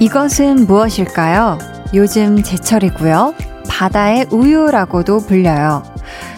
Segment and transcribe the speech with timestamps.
[0.00, 1.58] 이것은 무엇일까요?
[1.92, 3.34] 요즘 제철이고요.
[3.68, 5.82] 바다의 우유라고도 불려요.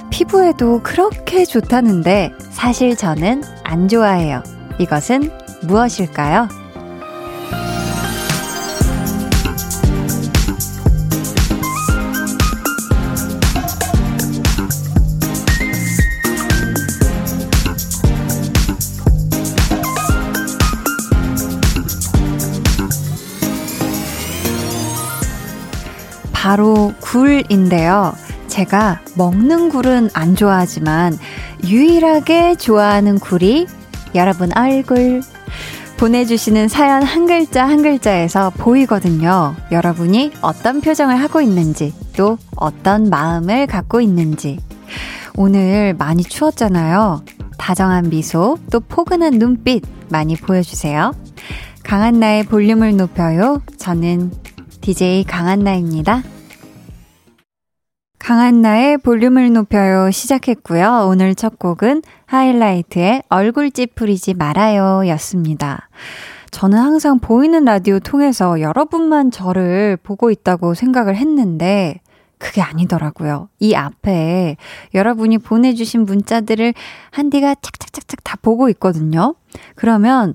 [0.08, 4.42] 피부에도 그렇게 좋다는데 사실 저는 안 좋아해요.
[4.78, 5.30] 이것은
[5.62, 6.48] 무엇일까요?
[27.10, 28.12] 굴인데요.
[28.46, 31.18] 제가 먹는 굴은 안 좋아하지만
[31.64, 33.66] 유일하게 좋아하는 굴이
[34.14, 35.20] 여러분 얼굴.
[35.96, 39.54] 보내주시는 사연 한 글자 한 글자에서 보이거든요.
[39.70, 44.60] 여러분이 어떤 표정을 하고 있는지, 또 어떤 마음을 갖고 있는지.
[45.36, 47.22] 오늘 많이 추웠잖아요.
[47.58, 51.12] 다정한 미소, 또 포근한 눈빛 많이 보여주세요.
[51.82, 53.60] 강한나의 볼륨을 높여요.
[53.76, 54.30] 저는
[54.80, 56.22] DJ 강한나입니다.
[58.20, 61.06] 강한나의 볼륨을 높여요 시작했고요.
[61.08, 65.88] 오늘 첫 곡은 하이라이트의 얼굴 찌푸리지 말아요 였습니다.
[66.50, 72.00] 저는 항상 보이는 라디오 통해서 여러분만 저를 보고 있다고 생각을 했는데
[72.36, 73.48] 그게 아니더라고요.
[73.58, 74.56] 이 앞에
[74.92, 76.74] 여러분이 보내주신 문자들을
[77.10, 79.34] 한디가 착착착착 다 보고 있거든요.
[79.74, 80.34] 그러면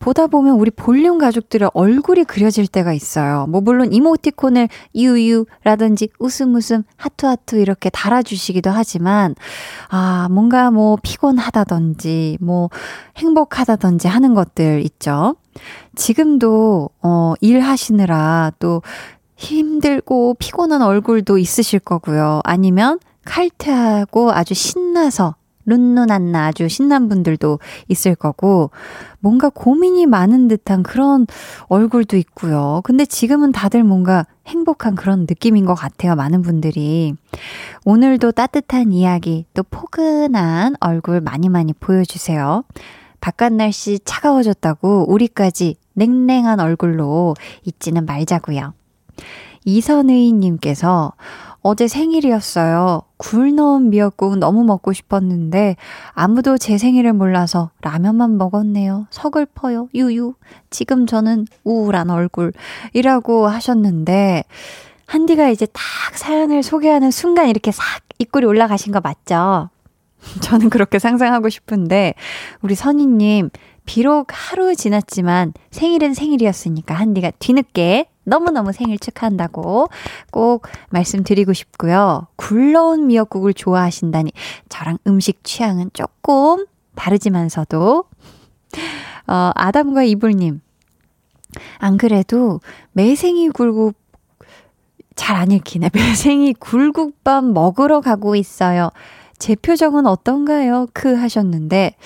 [0.00, 3.46] 보다 보면 우리 볼륨 가족들의 얼굴이 그려질 때가 있어요.
[3.48, 9.34] 뭐 물론 이모티콘을 유유라든지 웃음 웃음 하트 하트 이렇게 달아주시기도 하지만
[9.90, 12.70] 아 뭔가 뭐 피곤하다든지 뭐
[13.18, 15.36] 행복하다든지 하는 것들 있죠.
[15.94, 18.82] 지금도 어 일하시느라 또
[19.36, 22.40] 힘들고 피곤한 얼굴도 있으실 거고요.
[22.44, 25.34] 아니면 칼퇴하고 아주 신나서
[25.70, 27.58] 룬눈안나 아주 신난 분들도
[27.88, 28.70] 있을 거고,
[29.20, 31.26] 뭔가 고민이 많은 듯한 그런
[31.68, 32.82] 얼굴도 있고요.
[32.84, 36.14] 근데 지금은 다들 뭔가 행복한 그런 느낌인 것 같아요.
[36.16, 37.14] 많은 분들이.
[37.84, 42.64] 오늘도 따뜻한 이야기, 또 포근한 얼굴 많이 많이 보여주세요.
[43.20, 48.72] 바깥 날씨 차가워졌다고 우리까지 냉랭한 얼굴로 있지는 말자고요.
[49.64, 51.12] 이선의님께서
[51.62, 53.02] 어제 생일이었어요.
[53.18, 55.76] 굴 넣은 미역국 너무 먹고 싶었는데
[56.12, 59.06] 아무도 제 생일을 몰라서 라면만 먹었네요.
[59.10, 59.88] 서글퍼요.
[59.94, 60.34] 유유.
[60.70, 64.44] 지금 저는 우울한 얼굴이라고 하셨는데
[65.06, 65.82] 한디가 이제 딱
[66.16, 67.84] 사연을 소개하는 순간 이렇게 싹
[68.18, 69.68] 입꼬리 올라가신 거 맞죠?
[70.40, 72.14] 저는 그렇게 상상하고 싶은데
[72.62, 73.50] 우리 선희님
[73.84, 79.88] 비록 하루 지났지만 생일은 생일이었으니까 한디가 뒤늦게 너무너무 생일 축하한다고
[80.30, 82.26] 꼭 말씀드리고 싶고요.
[82.36, 84.32] 굴러온 미역국을 좋아하신다니
[84.68, 88.04] 저랑 음식 취향은 조금 다르지만서도
[89.26, 90.60] 어, 아담과 이불님
[91.78, 92.60] 안 그래도
[92.92, 93.94] 매생이 굴국
[95.16, 95.90] 잘 안 읽히네.
[95.94, 98.90] 매생이 굴국밥 먹으러 가고 있어요.
[99.38, 100.86] 제 표정은 어떤가요?
[100.94, 101.96] 크 하셨는데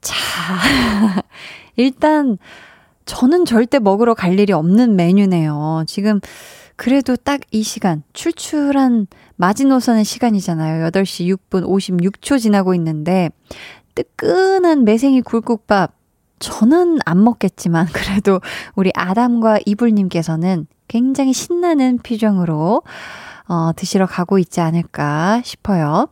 [0.00, 0.14] 자
[1.76, 2.38] 일단
[3.12, 5.84] 저는 절대 먹으러 갈 일이 없는 메뉴네요.
[5.86, 6.20] 지금
[6.76, 9.06] 그래도 딱 이 시간, 출출한
[9.36, 10.88] 마지노선의 시간이잖아요.
[10.88, 13.28] 8시 6분 56초 지나고 있는데,
[13.94, 15.92] 뜨끈한 매생이 굴국밥,
[16.38, 18.40] 저는 안 먹겠지만, 그래도
[18.76, 22.82] 우리 아담과 이불님께서는 굉장히 신나는 표정으로,
[23.46, 26.08] 어, 드시러 가고 있지 않을까 싶어요.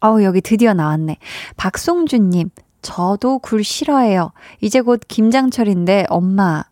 [0.00, 1.16] 어우, 여기 드디어 나왔네.
[1.56, 2.50] 박송준님,
[2.82, 4.32] 저도 굴 싫어해요.
[4.60, 6.64] 이제 곧 김장철인데 엄마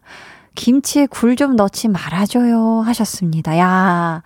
[0.55, 3.57] 김치에 굴 좀 넣지 말아줘요 하셨습니다.
[3.59, 4.23] 야.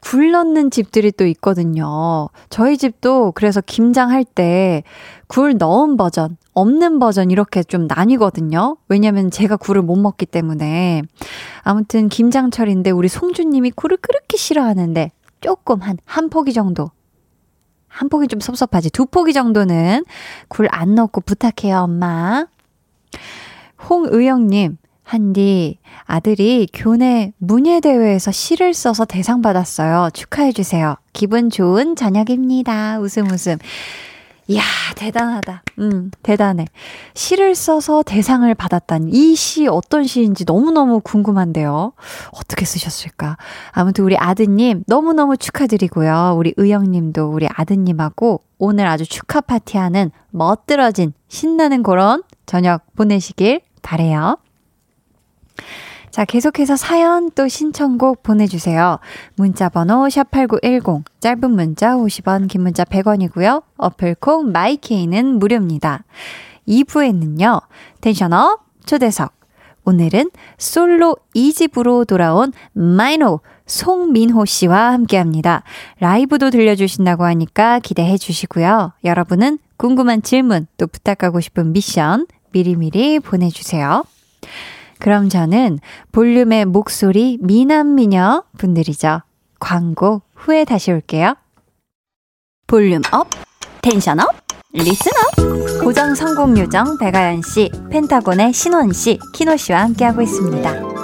[0.00, 2.28] 굴 넣는 집들이 또 있거든요.
[2.48, 4.82] 저희 집도 그래서 김장할 때
[5.26, 8.76] 굴 넣은 버전, 없는 버전 이렇게 좀 나뉘거든요.
[8.88, 11.02] 왜냐면 제가 굴을 못 먹기 때문에.
[11.62, 15.10] 아무튼 김장철인데 우리 송주님이 굴을 그렇게 싫어하는데
[15.40, 16.90] 조금 한, 한 포기 정도
[17.96, 18.90] 한 포기 좀 섭섭하지.
[18.90, 20.04] 두 포기 정도는
[20.48, 22.46] 굴 안 넣고 부탁해요, 엄마.
[23.88, 30.10] 홍의영님, 한디, 아들이 교내 문예대회에서 시를 써서 대상 받았어요.
[30.12, 30.96] 축하해주세요.
[31.14, 32.98] 기분 좋은 저녁입니다.
[32.98, 33.56] 웃음 웃음.
[34.48, 34.62] 이야,
[34.94, 35.62] 대단하다.
[35.80, 36.66] 음, 대단해.
[37.14, 39.10] 시를 써서 대상을 받았다니.
[39.10, 41.92] 이 시 어떤 시인지 너무너무 궁금한데요.
[42.32, 43.36] 어떻게 쓰셨을까?
[43.72, 46.34] 아무튼 우리 아드님 너무너무 축하드리고요.
[46.38, 54.38] 우리 의영님도 우리 아드님하고 오늘 아주 축하 파티하는 멋들어진 신나는 그런 저녁 보내시길 바래요.
[56.16, 59.00] 자, 계속해서 사연 또 신청곡 보내주세요.
[59.34, 63.62] 문자번호 샵8910, 짧은 문자 50원, 긴 문자 100원이고요.
[63.76, 66.04] 어플콩 마이케이는 무료입니다.
[66.66, 67.60] 2부에는요,
[68.00, 69.34] Tension up 초대석,
[69.84, 75.64] 오늘은 솔로 2집으로 돌아온 마이노 송민호 씨와 함께 합니다.
[76.00, 78.94] 라이브도 들려주신다고 하니까 기대해 주시고요.
[79.04, 84.04] 여러분은 궁금한 질문 또 부탁하고 싶은 미션 미리미리 보내주세요.
[84.98, 85.78] 그럼 저는
[86.12, 89.20] 볼륨의 목소리 미남미녀 분들이죠.
[89.60, 91.34] 광고 후에 다시 올게요.
[92.66, 93.28] Volume up,
[93.82, 94.34] Tension up,
[94.72, 95.82] listen up.
[95.84, 100.96] 고정 성공 요정 배가연 씨, 펜타곤의 신원 씨, 키노 씨와 함께하고 있습니다.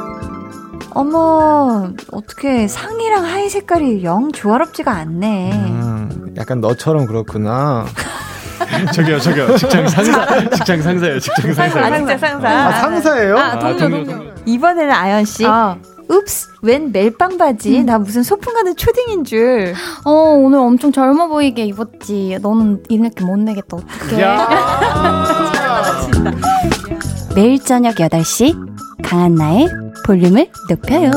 [0.95, 5.53] 어머, 어떻게 상의랑 하의 색깔이 영 조화롭지가 않네.
[5.53, 7.87] 음, 약간 너처럼 그렇구나.
[8.93, 9.57] 저기요, 저기요.
[9.57, 11.81] 직장 상사, 직장 상사예요, 직장 상사.
[11.81, 12.49] 아, 직장 상사.
[12.49, 13.39] 아, 상사예요?
[13.39, 14.31] 아, 동료, 아, 동료, 동료.
[14.47, 15.47] 이번에는 아연 씨.
[15.47, 15.77] 아.
[16.11, 17.79] Oops, 웬 멜빵 바지?
[17.79, 17.87] 음.
[17.87, 19.73] 나 무슨 소풍 가는 초딩인 줄.
[20.05, 22.37] 어, 오늘 엄청 젊어 보이게 입었지.
[22.43, 24.23] 너는 이렇게 못 내겠다, 어떡해.
[27.35, 28.55] 매일 저녁 8시,
[29.03, 29.69] 강한나의
[30.07, 31.11] 볼륨을 높여요.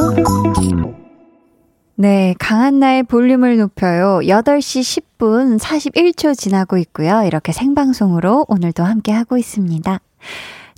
[1.97, 4.19] 네, 강한나의 볼륨을 높여요.
[4.23, 7.23] 8시 10분 41초 지나고 있고요.
[7.23, 10.01] 이렇게 생방송으로 오늘도 함께 하고 있습니다.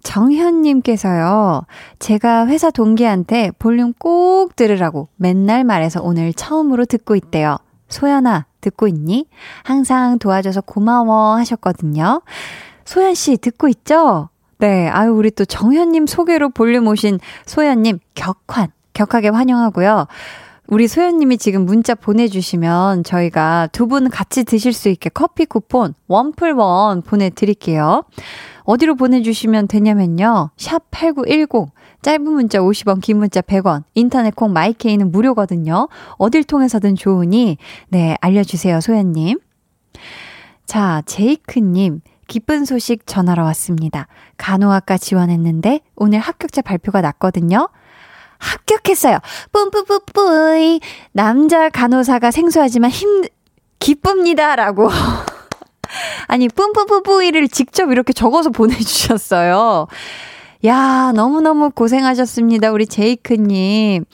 [0.03, 1.65] 정현님께서요,
[1.97, 7.57] 제가 회사 동기한테 볼륨 꼭 들으라고 맨날 말해서 오늘 처음으로 듣고 있대요.
[7.89, 9.25] 소연아, 듣고 있니?
[9.63, 12.21] 항상 도와줘서 고마워 하셨거든요.
[12.85, 14.29] 소연씨, 듣고 있죠?
[14.59, 20.05] 네, 아유, 우리 또 정현님 소개로 볼륨 오신 소연님, 격환, 격하게 환영하고요.
[20.69, 27.03] 우리 소연님이 지금 문자 보내주시면 저희가 두 분 같이 드실 수 있게 커피 쿠폰 원풀원
[27.03, 28.03] 보내드릴게요.
[28.63, 30.49] 어디로 보내주시면 되냐면요.
[30.57, 31.71] 샵 8910.
[32.01, 33.83] 짧은 문자 50원, 긴 문자 100원.
[33.93, 35.87] 인터넷 콩 마이케이는 무료거든요.
[36.17, 39.39] 어딜 통해서든 좋으니, 네, 알려주세요, 소연님.
[40.65, 42.01] 자, 제이크님.
[42.27, 44.07] 기쁜 소식 전하러 왔습니다.
[44.35, 47.69] 간호학과 지원했는데 오늘 합격자 발표가 났거든요.
[48.39, 49.19] 합격했어요.
[49.51, 50.79] 뿜뿜뿜뿌이.
[51.11, 53.23] 남자 간호사가 생소하지만 힘,
[53.79, 54.55] 기쁩니다.
[54.55, 54.89] 라고.
[56.27, 59.87] 아니, 뿜뿜뿜뿌이를 직접 이렇게 적어서 보내주셨어요.
[60.65, 62.71] 야, 너무너무 고생하셨습니다.
[62.71, 64.05] 우리 제이크님.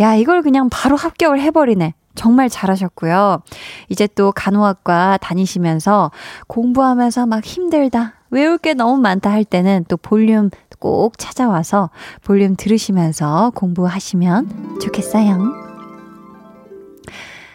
[0.00, 1.94] 야, 이걸 그냥 바로 합격을 해버리네.
[2.14, 3.42] 정말 잘하셨고요.
[3.88, 6.10] 이제 또 간호학과 다니시면서
[6.48, 8.14] 공부하면서 막 힘들다.
[8.30, 11.90] 외울 게 너무 많다 할 때는 또 볼륨 꼭 찾아와서
[12.22, 15.66] 볼륨 들으시면서 공부하시면 좋겠어요.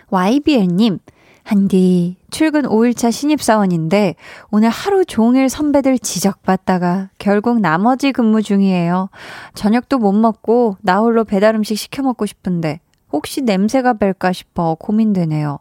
[0.09, 0.99] YBL님,
[1.43, 4.15] 한디, 출근 5일차 신입사원인데
[4.51, 9.09] 오늘 하루 종일 선배들 지적받다가 결국 나머지 근무 중이에요.
[9.53, 12.79] 저녁도 못 먹고 나 홀로 배달 음식 시켜 먹고 싶은데
[13.11, 15.59] 혹시 냄새가 뺄까 싶어 고민되네요.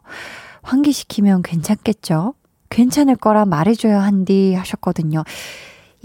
[0.61, 2.35] 환기시키면 괜찮겠죠?
[2.69, 5.23] 괜찮을 거라 말해줘야 한디 하셨거든요.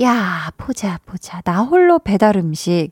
[0.03, 1.41] 야, 보자, 보자.
[1.43, 2.91] 나 홀로 배달 음식.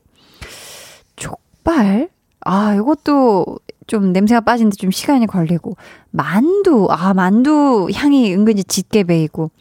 [1.15, 2.09] 족발?
[2.41, 5.77] 아, 이것도 좀 냄새가 빠지는데 좀 시간이 걸리고.
[6.09, 6.87] 만두.
[6.89, 9.51] 아, 만두 향이 은근히 짙게 배이고.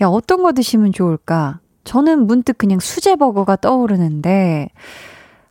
[0.00, 1.60] 야, 어떤 거 드시면 좋을까?
[1.84, 4.68] 저는 문득 그냥 수제버거가 떠오르는데,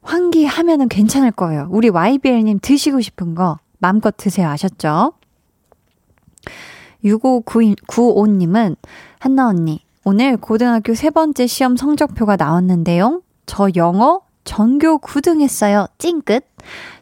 [0.01, 1.67] 환기하면은 괜찮을 거예요.
[1.69, 4.47] 우리 YBL님 드시고 싶은 거 마음껏 드세요.
[4.47, 5.13] 아셨죠?
[7.03, 8.77] 6595님은,
[9.19, 13.21] 한나 언니, 오늘 고등학교 세 번째 시험 성적표가 나왔는데요.
[13.45, 15.85] 저 영어 전교 9등 했어요.
[15.99, 16.43] 찡긋.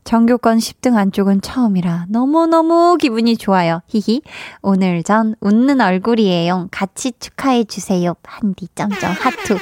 [0.03, 3.81] 전교권 10등 안쪽은 처음이라 너무너무 기분이 좋아요.
[3.87, 4.21] 히히.
[4.61, 6.67] 오늘 전 웃는 얼굴이에요.
[6.71, 8.15] 같이 축하해 주세요.
[8.23, 9.57] 한디 점점 하트.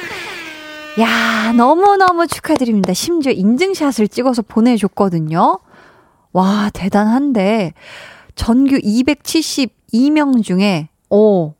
[0.99, 2.93] 야, 너무너무 축하드립니다.
[2.93, 5.59] 심지어 인증샷을 찍어서 보내줬거든요.
[6.33, 7.73] 와, 대단한데.
[8.33, 11.53] 전교 272명 중에, 오,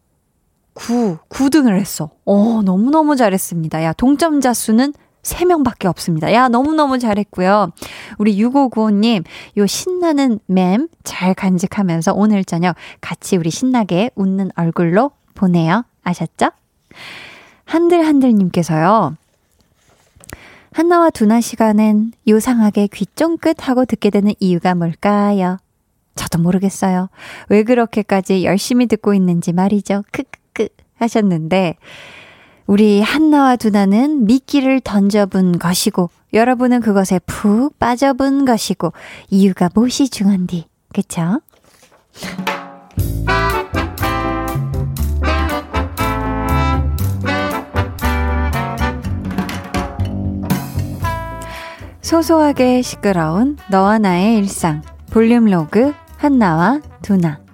[0.77, 2.11] 9, 9등을 했어.
[2.25, 3.83] 어, 너무너무 잘했습니다.
[3.83, 4.93] 야, 동점자 수는
[5.23, 6.31] 3명밖에 없습니다.
[6.33, 7.71] 야, 너무너무 잘했고요.
[8.17, 9.23] 우리 6595님,
[9.57, 15.83] 요 신나는 맴 잘 간직하면서 오늘 저녁 같이 우리 신나게 웃는 얼굴로 보내요.
[16.03, 16.49] 아셨죠?
[17.65, 19.15] 한들한들님께서요.
[20.73, 25.57] 한나와 두나 시간엔 요상하게 귀 쫑긋 하고 듣게 되는 이유가 뭘까요?
[26.15, 27.09] 저도 모르겠어요.
[27.49, 30.03] 왜 그렇게까지 열심히 듣고 있는지 말이죠.
[30.11, 30.29] 크크.
[30.97, 31.75] 하셨는데,
[32.65, 38.93] 우리 한나와 두나는 미끼를 던져본 것이고, 여러분은 그것에 푹 빠져본 것이고,
[39.29, 41.39] 이유가 무엇이 중한디, 그쵸?
[52.01, 57.46] 소소하게 시끄러운 너와 나의 일상 볼륨 로그 한나와 두나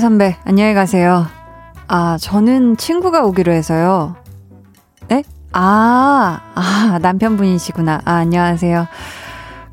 [0.00, 1.26] 선배, 안녕히 가세요.
[1.88, 4.16] 아, 저는 친구가 오기로 해서요.
[5.08, 5.24] 네?
[5.52, 8.02] 아, 아, 남편분이시구나.
[8.04, 8.86] 아, 안녕하세요.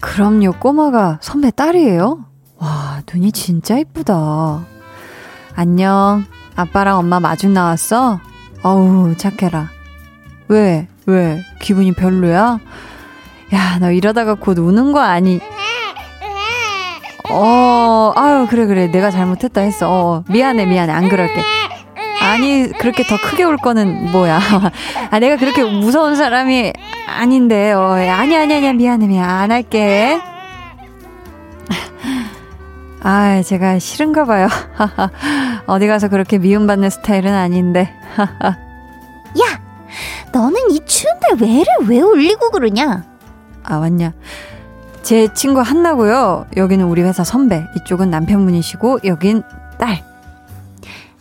[0.01, 2.25] 그럼요, 꼬마가 선배 딸이에요?
[2.57, 4.65] 와, 눈이 진짜 이쁘다.
[5.55, 6.23] 안녕.
[6.55, 8.19] 아빠랑 엄마 마중 나왔어?
[8.63, 9.69] 어우, 착해라.
[10.47, 10.87] 왜?
[11.05, 11.43] 왜?
[11.61, 12.59] 기분이 별로야?
[13.53, 15.39] 야, 너 이러다가 곧 우는 거 아니?
[17.29, 18.87] 어, 아유, 그래, 그래.
[18.87, 19.89] 내가 잘못했다 했어.
[19.89, 20.91] 어, 미안해, 미안해.
[20.91, 21.41] 안 그럴게.
[22.21, 24.39] 아니, 그렇게 더 크게 울 거는 뭐야.
[25.11, 26.73] 아, 내가 그렇게 무서운 사람이
[27.07, 29.29] 아닌데, 어, 아니, 아니, 아니, 미안해, 미안.
[29.29, 30.19] 안 할게.
[33.01, 34.47] 아, 제가 싫은가 봐요.
[35.67, 37.93] 어디 가서 그렇게 미움받는 스타일은 아닌데.
[38.19, 39.61] 야,
[40.31, 43.03] 너는 이 추운데 왜를 왜 울리고 그러냐?
[43.63, 44.13] 아, 왔냐.
[45.03, 46.47] 제 친구 한나고요.
[46.55, 47.65] 여기는 우리 회사 선배.
[47.75, 49.43] 이쪽은 남편분이시고 여긴
[49.77, 50.01] 딸.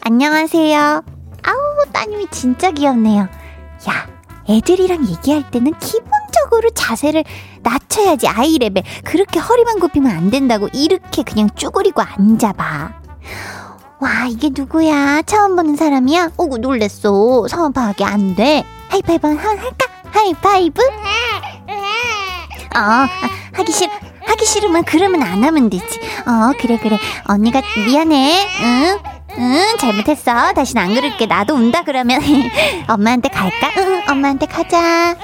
[0.04, 1.02] 안녕하세요.
[1.42, 3.22] 아우, 따님이 진짜 귀엽네요.
[3.22, 4.06] 야,
[4.48, 7.24] 애들이랑 얘기할 때는 기본적으로 자세를
[7.62, 8.84] 낮춰야지 아이 레벨.
[9.04, 12.92] 그렇게 허리만 굽히면 안 된다고 이렇게 그냥 쭈그리고 앉아봐.
[13.98, 15.22] 와, 이게 누구야?
[15.22, 16.30] 처음 보는 사람이야?
[16.36, 17.46] 오구 놀랬어.
[17.48, 18.64] 성원 파악이 안 돼.
[18.90, 19.86] 하이파이브 한 할까?
[20.12, 20.82] 하이파이브?
[22.74, 23.06] 어,
[23.52, 23.88] 하기 싫,
[24.26, 26.00] 하기 싫으면 그러면 안 하면 되지.
[26.26, 26.99] 어, 그래, 그래.
[27.26, 28.47] 언니가 미안해.
[28.62, 28.99] 응?
[29.38, 30.52] 응, 잘못했어.
[30.52, 31.26] 다신 안 그럴게.
[31.26, 32.21] 나도 운다 그러면
[32.88, 33.71] 엄마한테 갈까?
[33.78, 35.16] 응, 엄마한테 가자.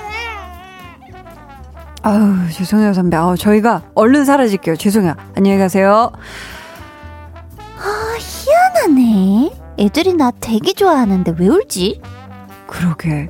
[2.02, 3.16] 아우, 죄송해요, 선배.
[3.16, 4.76] 아우, 저희가 얼른 사라질게요.
[4.76, 5.14] 죄송해요.
[5.36, 6.12] 안녕히 가세요.
[7.58, 9.50] 아, 희한하네.
[9.78, 12.00] 애들이 나 되게 좋아하는데 왜 울지?
[12.66, 13.28] 그러게.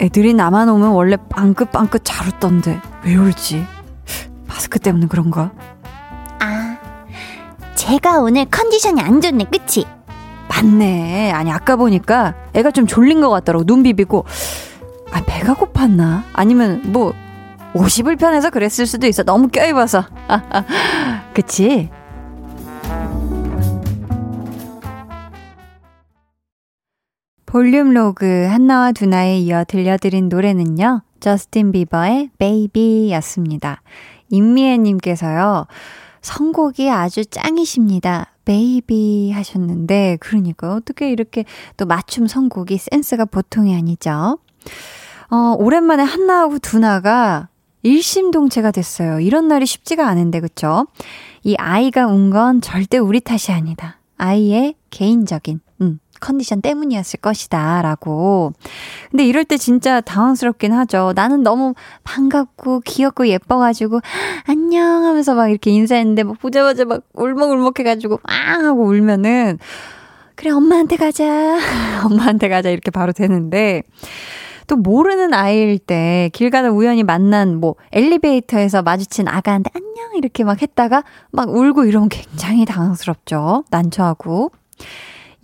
[0.00, 3.64] 애들이 나만 오면 원래 빵긋빵긋 잘 웃던데 왜 울지?
[4.54, 5.50] 마스크 때문에 그런가?
[6.38, 6.78] 아,
[7.74, 9.84] 제가 오늘 컨디션이 안 좋네, 그치?
[10.48, 11.32] 맞네.
[11.32, 13.64] 아니 아까 보니까 애가 좀 졸린 것 같더라고.
[13.64, 14.24] 눈 비비고.
[15.10, 16.22] 아 배가 고팠나?
[16.32, 17.12] 아니면 뭐
[17.74, 19.24] 50을 편해서 그랬을 수도 있어.
[19.24, 20.04] 너무 껴입어서.
[21.34, 21.90] 그치?
[27.46, 31.02] 볼륨 로그 한나와 두나에 이어 들려드린 노래는요.
[31.18, 33.80] 저스틴 비버의 Baby였습니다.
[34.34, 35.66] 임미애님께서요.
[36.22, 38.32] 선곡이 아주 짱이십니다.
[38.44, 41.44] Baby 하셨는데, 그러니까 어떻게 이렇게
[41.76, 44.38] 또 맞춤 선곡이 센스가 보통이 아니죠.
[45.30, 47.48] 어, 오랜만에 한나하고 두나가
[47.82, 49.20] 일심동체가 됐어요.
[49.20, 50.86] 이런 날이 쉽지가 않은데, 그쵸?
[51.42, 53.98] 이 아이가 운 건 절대 우리 탓이 아니다.
[54.16, 55.73] 아이의 개인적인, 음,
[56.24, 57.82] 컨디션 때문이었을 것이다.
[57.82, 58.52] 라고.
[59.10, 61.12] 근데 이럴 때 진짜 당황스럽긴 하죠.
[61.14, 64.00] 나는 너무 반갑고 귀엽고 예뻐가지고,
[64.46, 68.64] 안녕 하면서 막 이렇게 인사했는데, 막 보자마자 막 울먹울먹 해가지고, 앙!
[68.64, 69.58] 하고 울면은,
[70.34, 71.24] 그래, 엄마한테 가자.
[72.04, 72.70] 엄마한테 가자.
[72.70, 73.82] 이렇게 바로 되는데,
[74.66, 80.62] 또 모르는 아이일 때 길 가다 우연히 만난 뭐 엘리베이터에서 마주친 아가한테 안녕 이렇게 막
[80.62, 83.64] 했다가 막 울고 이러면 굉장히 당황스럽죠.
[83.70, 84.52] 난처하고.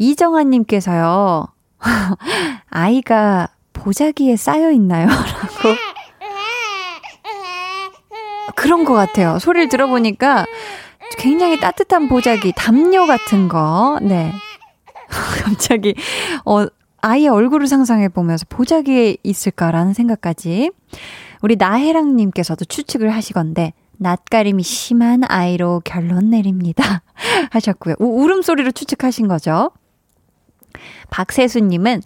[0.00, 1.46] 이정아님께서요,
[2.70, 5.06] 아이가 보자기에 쌓여 있나요?
[5.12, 5.76] 라고.
[8.56, 9.38] 그런 것 같아요.
[9.38, 10.46] 소리를 들어보니까
[11.18, 14.32] 굉장히 따뜻한 보자기, 담요 같은 거, 네.
[15.44, 15.94] 갑자기,
[16.46, 16.66] 어,
[17.02, 20.70] 아이의 얼굴을 상상해 보면서 보자기에 있을까라는 생각까지.
[21.42, 27.02] 우리 나혜랑님께서도 추측을 하시건데, 낯가림이 심한 아이로 결론 내립니다.
[27.50, 27.96] 하셨고요.
[27.98, 29.70] 우, 울음소리로 추측하신 거죠.
[31.10, 32.02] 박세수님은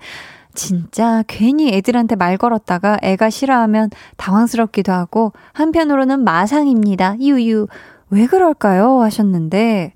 [0.55, 7.17] 진짜 괜히 애들한테 말 걸었다가 애가 싫어하면 당황스럽기도 하고 한편으로는 마상입니다.
[7.21, 7.67] 유유.
[8.11, 9.01] 왜 그럴까요?
[9.01, 9.95] 하셨는데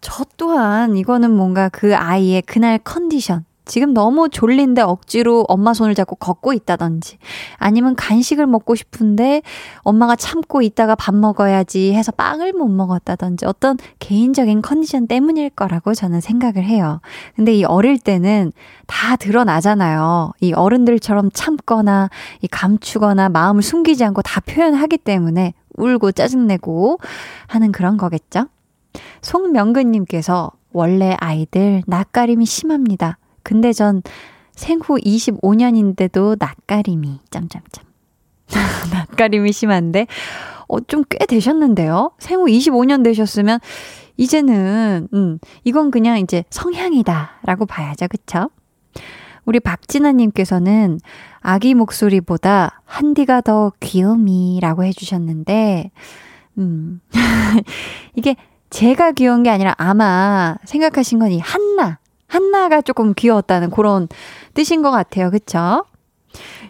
[0.00, 6.16] 저 또한 이거는 뭔가 그 아이의 그날 컨디션 지금 너무 졸린데 억지로 엄마 손을 잡고
[6.16, 7.16] 걷고 있다든지
[7.56, 9.42] 아니면 간식을 먹고 싶은데
[9.78, 16.20] 엄마가 참고 있다가 밥 먹어야지 해서 빵을 못 먹었다든지 어떤 개인적인 컨디션 때문일 거라고 저는
[16.20, 17.00] 생각을 해요.
[17.36, 18.52] 근데 이 어릴 때는
[18.86, 20.32] 다 드러나잖아요.
[20.40, 22.10] 이 어른들처럼 참거나
[22.42, 26.98] 이 감추거나 마음을 숨기지 않고 다 표현하기 때문에 울고 짜증내고
[27.46, 28.46] 하는 그런 거겠죠?
[29.22, 33.18] 송명근님께서 원래 아이들 낯가림이 심합니다.
[33.44, 34.02] 근데 전
[34.52, 37.84] 생후 25년인데도 낯가림이, 짬짬짬.
[38.92, 40.06] 낯가림이 심한데,
[40.68, 42.12] 어, 좀 꽤 되셨는데요?
[42.18, 43.60] 생후 25년 되셨으면,
[44.16, 47.40] 이제는, 음, 이건 그냥 이제 성향이다.
[47.44, 48.08] 라고 봐야죠.
[48.08, 48.48] 그쵸?
[49.44, 51.00] 우리 박진아 님께서는
[51.40, 55.90] 아기 목소리보다 한디가 더 귀요미라고 해 주셨는데,
[56.58, 57.00] 음,
[58.14, 58.36] 이게
[58.70, 61.98] 제가 귀여운 게 아니라 아마 생각하신 건 이 한나.
[62.26, 64.08] 한나가 조금 귀여웠다는 그런
[64.54, 65.30] 뜻인 것 같아요.
[65.30, 65.84] 그쵸?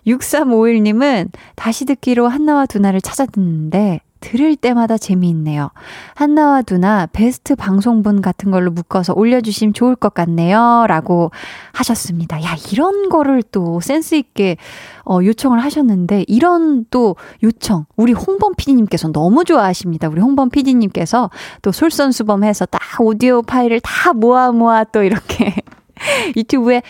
[0.07, 5.71] 6351님은 다시 듣기로 한나와 두나를 찾아 듣는데 들을 때마다 재미있네요.
[6.15, 10.87] 한나와 두나 베스트 방송분 같은 걸로 묶어서 올려주시면 좋을 것 같네요.
[10.89, 11.31] 라고
[11.73, 12.43] 하셨습니다.
[12.43, 14.57] 야, 이런 거를 또 센스있게
[15.05, 20.09] 어, 요청을 하셨는데, 이런 또 요청, 우리 홍범 PD님께서 너무 좋아하십니다.
[20.09, 21.29] 우리 홍범 PD님께서
[21.61, 25.55] 또 솔선수범해서 딱 오디오 파일을 다 모아 모아 또 이렇게
[26.35, 26.81] 유튜브에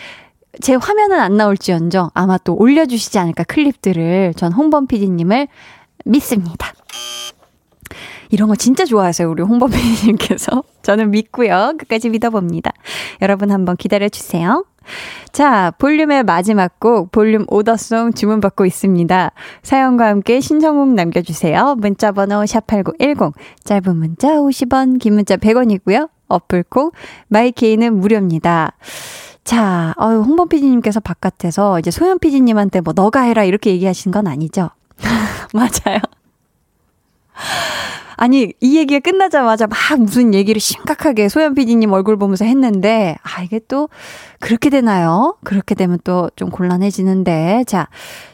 [0.61, 5.49] 제 화면은 안 나올지언정 아마 또 올려주시지 않을까 클립들을 전 홍범 PD님을
[6.05, 6.73] 믿습니다.
[8.29, 10.63] 이런 거 진짜 좋아하세요, 우리 홍범 PD님께서.
[10.81, 11.73] 저는 믿고요.
[11.77, 12.71] 끝까지 믿어봅니다.
[13.21, 14.65] 여러분 한번 기다려주세요.
[15.31, 19.31] 자, 볼륨의 마지막 곡, 볼륨 오더송 주문받고 있습니다.
[19.63, 21.75] 사연과 함께 신청곡 남겨주세요.
[21.75, 23.33] 문자번호 샵8910,
[23.63, 26.09] 짧은 문자 50원, 긴 문자 100원이고요.
[26.27, 26.93] 어플콕,
[27.27, 28.73] 마이케이는 무료입니다.
[29.43, 34.69] 자, 어유 홍범 PD님께서 바깥에서 이제 소연 PD님한테 뭐 너가 해라 이렇게 얘기하신 건 아니죠?
[35.85, 35.99] 맞아요.
[38.17, 43.59] 아니, 이 얘기가 끝나자마자 막 무슨 얘기를 심각하게 소연 PD님 얼굴 보면서 했는데, 아, 이게
[43.67, 43.89] 또
[44.39, 45.35] 그렇게 되나요?
[45.43, 47.65] 그렇게 되면 또 좀 곤란해지는데.
[47.67, 47.87] 자,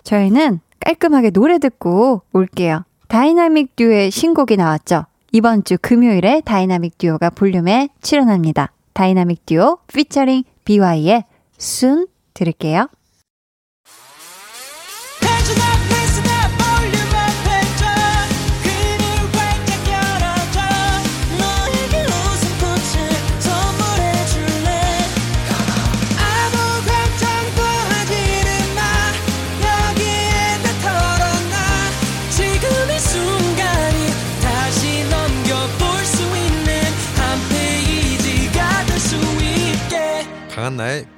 [0.04, 2.84] 저희는 깔끔하게 노래 듣고 올게요.
[3.08, 5.06] 다이나믹 듀오의 신곡이 나왔죠.
[5.32, 8.72] 이번 주 금요일에 다이나믹 듀오가 볼륨에 출연합니다.
[8.94, 11.26] 다이나믹 듀오 피처링 BY의
[11.58, 12.88] 순 들을게요.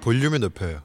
[0.04, 0.82] 볼륨을 높여요.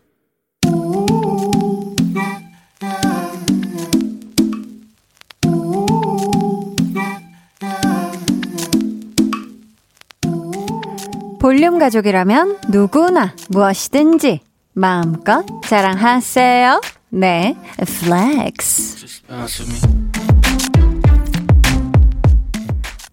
[11.40, 14.40] 볼륨 가족이라면 누구나 무엇이든지
[14.74, 16.80] 마음껏 자랑하세요.
[17.10, 19.22] 네, flex.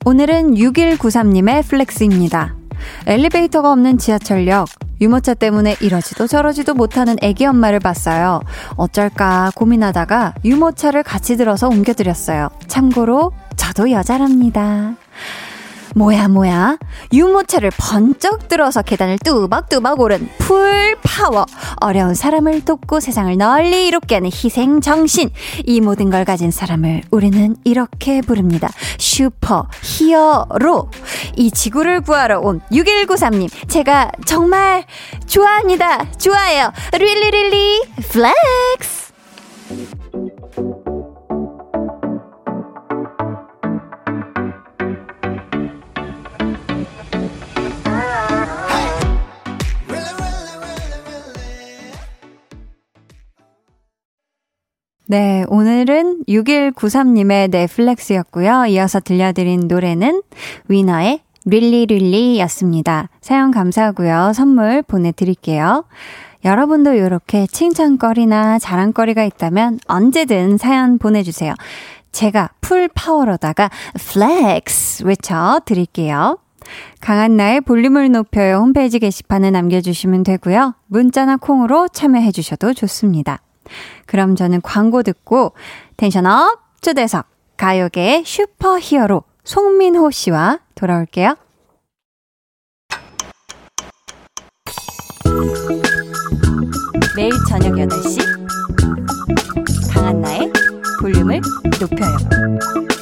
[0.05, 2.55] 오늘은 6193님의 flex입니다.
[3.07, 4.85] 엘리베이터가 없는 지하철역.
[5.01, 8.41] 유모차 때문에 이러지도 저러지도 못하는 애기 엄마를 봤어요.
[8.75, 12.49] 어쩔까 고민하다가 유모차를 같이 들어서 옮겨드렸어요.
[12.67, 14.95] 참고로 저도 여자랍니다.
[15.95, 16.77] 뭐야 뭐야?
[17.13, 21.45] 유모차를 번쩍 들어서 계단을 뚜벅뚜벅 오른 full power.
[21.77, 25.29] 어려운 사람을 돕고 세상을 널리 이롭게 하는 희생 정신.
[25.63, 28.69] 이 모든 걸 가진 사람을 우리는 이렇게 부릅니다.
[28.99, 30.91] 슈퍼 히어로.
[31.38, 34.84] 이 지구를 구하러 온 6193님 제가 정말
[35.27, 36.12] 좋아합니다.
[36.17, 36.73] 좋아해요.
[36.91, 39.13] 릴리 릴리 플렉스
[55.07, 58.65] 네, 오늘은 6193님의 네 flex였고요.
[58.65, 60.23] 이어서 들려드린 노래는
[60.67, 63.09] 위너의 REALLY REALLY 였습니다.
[63.21, 64.33] 사연 감사하고요.
[64.33, 65.85] 선물 보내드릴게요.
[66.43, 71.53] 여러분도 이렇게 칭찬거리나 자랑거리가 있다면 언제든 사연 보내주세요.
[72.11, 76.39] 제가 full power로다가 flex 외쳐 드릴게요.
[77.01, 80.73] 강한나의 볼륨을 높여요 홈페이지 게시판에 남겨주시면 되고요.
[80.87, 83.39] 문자나 콩으로 참여해 주셔도 좋습니다.
[84.06, 85.54] 그럼 저는 광고 듣고
[85.97, 91.36] 텐션업 초대석 가요계의 슈퍼 히어로 송민호 씨와 돌아올게요.
[97.15, 98.19] 매일 저녁 8시
[99.93, 100.51] 강한나의
[101.01, 101.39] 볼륨을
[101.80, 102.94] 높여요.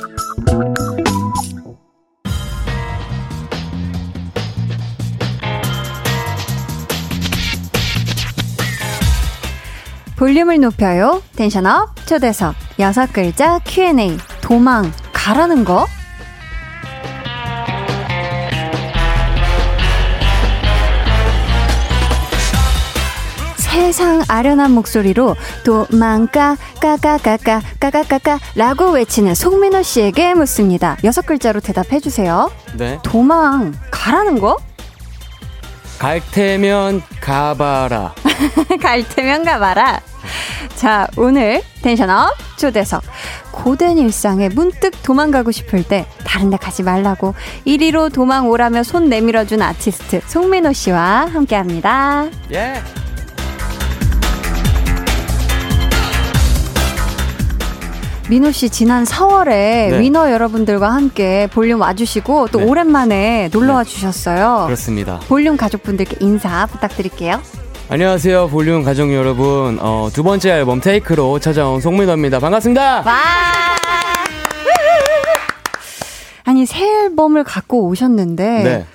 [10.23, 11.21] 볼륨을 높여요.
[11.35, 15.85] 텐션업 초대석 여섯 글자 Q&A 도망 가라는 거?
[23.57, 30.95] 세상 아련한 목소리로 도망가 까까까까 까까까까 라고 외치는 송민호 씨에게 묻습니다.
[31.03, 32.49] 여섯 글자로 대답해 주세요.
[32.77, 32.97] 네.
[33.03, 34.55] 도망 가라는 거?
[35.99, 38.13] 갈 테면 가봐라.
[38.81, 40.12] 갈 테면 가봐라.
[40.75, 43.03] 자, 오늘 tension up 초대석.
[43.51, 47.35] 고된 일상에 문득 도망가고 싶을 때 다른 데 가지 말라고
[47.67, 52.25] 이리로 도망 오라며 손 내밀어준 아티스트 송민호 씨와 함께 합니다.
[52.51, 52.81] 예.
[58.29, 59.99] 민호 씨 지난 4월에 네.
[59.99, 62.65] 위너 여러분들과 함께 볼륨 와주시고 또 네.
[62.65, 64.63] 오랜만에 놀러와 주셨어요.
[64.65, 65.19] 그렇습니다.
[65.27, 67.41] 볼륨 가족분들께 인사 부탁드릴게요.
[67.93, 69.77] 안녕하세요, 볼륨 가족 여러분.
[69.79, 72.39] 어, 두 번째 앨범 테이크로 찾아온 송민호입니다.
[72.39, 73.03] 반갑습니다.
[73.05, 73.13] 와!
[76.43, 78.85] 아니 새 앨범을 갖고 오셨는데 네.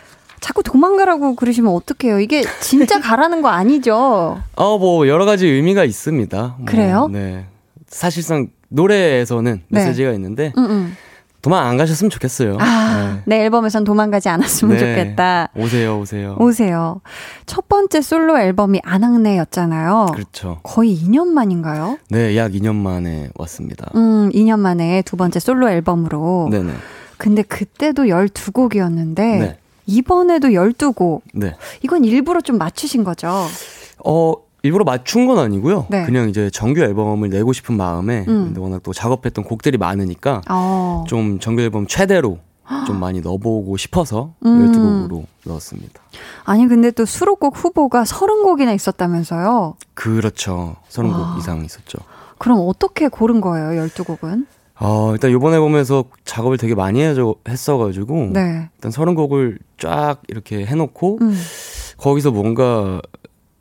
[0.41, 2.19] 자꾸 도망가라고 그러시면 어떡해요?
[2.19, 4.41] 이게 진짜 가라는 거 아니죠?
[4.57, 6.55] 어, 뭐 여러 가지 의미가 있습니다.
[6.59, 7.09] 뭐, 그래요?
[7.09, 7.47] 네.
[7.87, 9.81] 사실상 노래에서는 네.
[9.81, 10.97] 메시지가 있는데 응, 응.
[11.41, 12.57] 도망 안 가셨으면 좋겠어요.
[12.61, 14.81] 아, 내 앨범에선 도망가지 않았으면 네.
[14.81, 15.51] 좋겠다.
[15.55, 16.37] 오세요, 오세요.
[16.41, 17.01] 오세요.
[17.47, 20.09] 첫 번째 솔로 앨범이 안악내였잖아요.
[20.15, 20.59] 그렇죠.
[20.65, 21.99] 거의 2년 만인가요?
[22.11, 23.91] 네, 약 2년 만에 왔습니다.
[23.95, 26.49] 음, 2년 만에 두 번째 솔로 앨범으로.
[26.51, 26.73] 네네.
[27.19, 29.59] 근데 그때도 12곡이었는데 네.
[29.87, 31.23] 이번에도 12곡.
[31.35, 31.55] 네.
[31.83, 33.47] 이건 일부러 좀 맞추신 거죠?
[34.05, 35.87] 어, 일부러 맞춘 건 아니고요.
[35.89, 36.05] 네.
[36.05, 38.55] 그냥 이제 정규 앨범을 내고 싶은 마음에 음.
[38.59, 41.05] 워낙 또 작업했던 곡들이 많으니까 어.
[41.07, 42.39] 좀 정규 앨범 최대로
[42.87, 45.09] 좀 많이 넣어보고 싶어서 음.
[45.09, 46.01] 12곡으로 넣었습니다.
[46.45, 49.77] 아니 근데 또 수록곡 후보가 30곡이나 있었다면서요?
[49.95, 50.77] 그렇죠.
[50.91, 51.37] 30곡 와.
[51.39, 51.99] 이상 있었죠.
[52.39, 54.47] 그럼 어떻게 고른 거예요, 12곡은?
[54.81, 58.69] 어, 일단 이번 앨범에서 작업을 되게 많이 해줘, 했어가지고 네.
[58.75, 61.37] 일단 30곡을 쫙 이렇게 해놓고 음.
[61.97, 63.01] 거기서 뭔가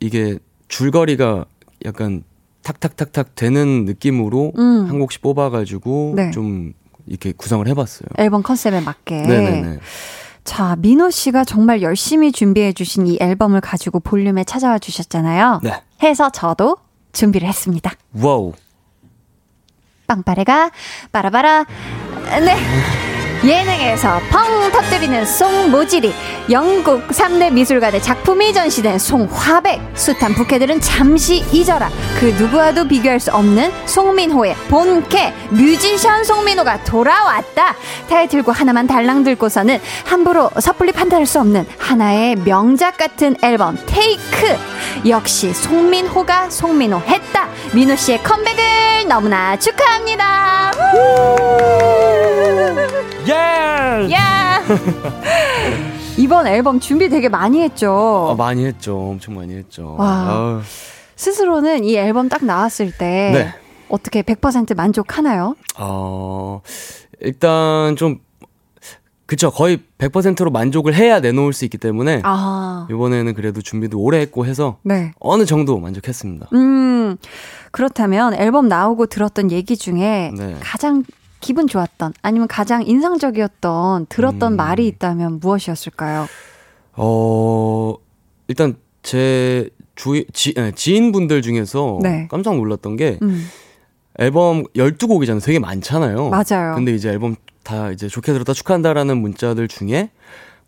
[0.00, 1.44] 이게 줄거리가
[1.84, 2.22] 약간
[2.62, 4.86] 탁탁탁탁 되는 느낌으로 음.
[4.88, 6.30] 한 곡씩 뽑아가지고 네.
[6.30, 6.72] 좀
[7.06, 8.08] 이렇게 구성을 해봤어요.
[8.18, 9.22] 앨범 concept에 맞게.
[9.22, 9.78] 네네네.
[10.44, 15.60] 자, 민호 씨가 정말 열심히 준비해 주신 이 앨범을 가지고 볼륨에 찾아와 주셨잖아요.
[15.62, 15.82] 네.
[16.02, 16.76] 해서 저도
[17.12, 17.92] 준비를 했습니다.
[18.14, 18.52] wow.
[20.06, 20.70] 빵빠레가
[21.12, 21.66] 빠라바라
[22.40, 26.12] 네 예능에서 펑 터뜨리는 송모지리
[26.50, 31.90] 영국 3대 미술관의 작품이 전시된 송 화백 숱한 부캐들은 잠시 잊어라.
[32.18, 37.76] 그 누구와도 비교할 수 없는 송민호의 본캐 뮤지션 송민호가 돌아왔다.
[38.08, 44.56] 타이틀곡 하나만 달랑 들고서는 함부로 섣불리 판단할 수 없는 하나의 명작 같은 앨범 테이크.
[45.06, 47.48] 역시 송민호가 송민호 했다.
[47.72, 50.72] 민호 씨의 컴백을 너무나 축하합니다
[53.28, 54.12] 예!
[54.12, 54.62] 야
[56.16, 59.10] 이번 앨범 준비 되게 많이 했죠 아, 많이 했죠.
[59.10, 59.96] 엄청 많이 했죠.
[59.98, 60.60] 와.
[61.16, 63.54] 스스로는 이 앨범 딱 나왔을 때 네.
[63.88, 65.56] 어떻게 100% 만족하나요?
[65.78, 66.60] 어,
[67.20, 68.18] 일단 좀
[69.26, 74.46] 그쵸 거의 100%로 만족을 해야 내놓을 수 있기 때문에 아, 이번에는 그래도 준비도 오래 했고
[74.46, 75.12] 해서 네.
[75.20, 76.48] 어느 정도 만족했습니다.
[76.54, 77.16] 음,
[77.70, 80.56] 그렇다면 앨범 나오고 들었던 얘기 중에 네.
[80.60, 81.04] 가장
[81.40, 84.56] 기분 좋았던 아니면 가장 인상적이었던 들었던 음.
[84.56, 86.26] 말이 있다면 무엇이었을까요?
[86.94, 87.94] 어,
[88.48, 92.28] 일단 제 주, 지, 네, 지인분들 중에서 네.
[92.30, 93.46] 깜짝 놀랐던 게 음,
[94.18, 95.42] 앨범 12곡이잖아요.
[95.44, 96.30] 되게 많잖아요.
[96.30, 96.74] 맞아요.
[96.74, 100.10] 근데 이제 앨범 다 이제 좋게 들었다 축하한다라는 문자들 중에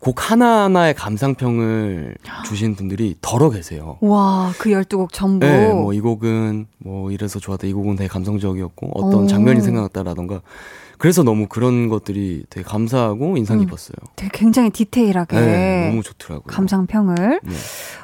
[0.01, 3.97] 곡 하나하나의 감상평을 주신 분들이 덜어 계세요.
[4.01, 5.45] 와, 그 12곡 전부.
[5.45, 7.67] 네, 뭐 이 곡은 뭐 이래서 좋았다.
[7.67, 9.27] 이 곡은 되게 감성적이었고 어떤 오.
[9.27, 10.41] 장면이 생각났다라던가.
[10.97, 13.65] 그래서 너무 그런 것들이 되게 감사하고 인상 음.
[13.65, 13.95] 깊었어요.
[14.15, 16.43] 되게 굉장히 디테일하게 네, 너무 좋더라고요.
[16.47, 17.39] 감상평을.
[17.43, 17.53] 네.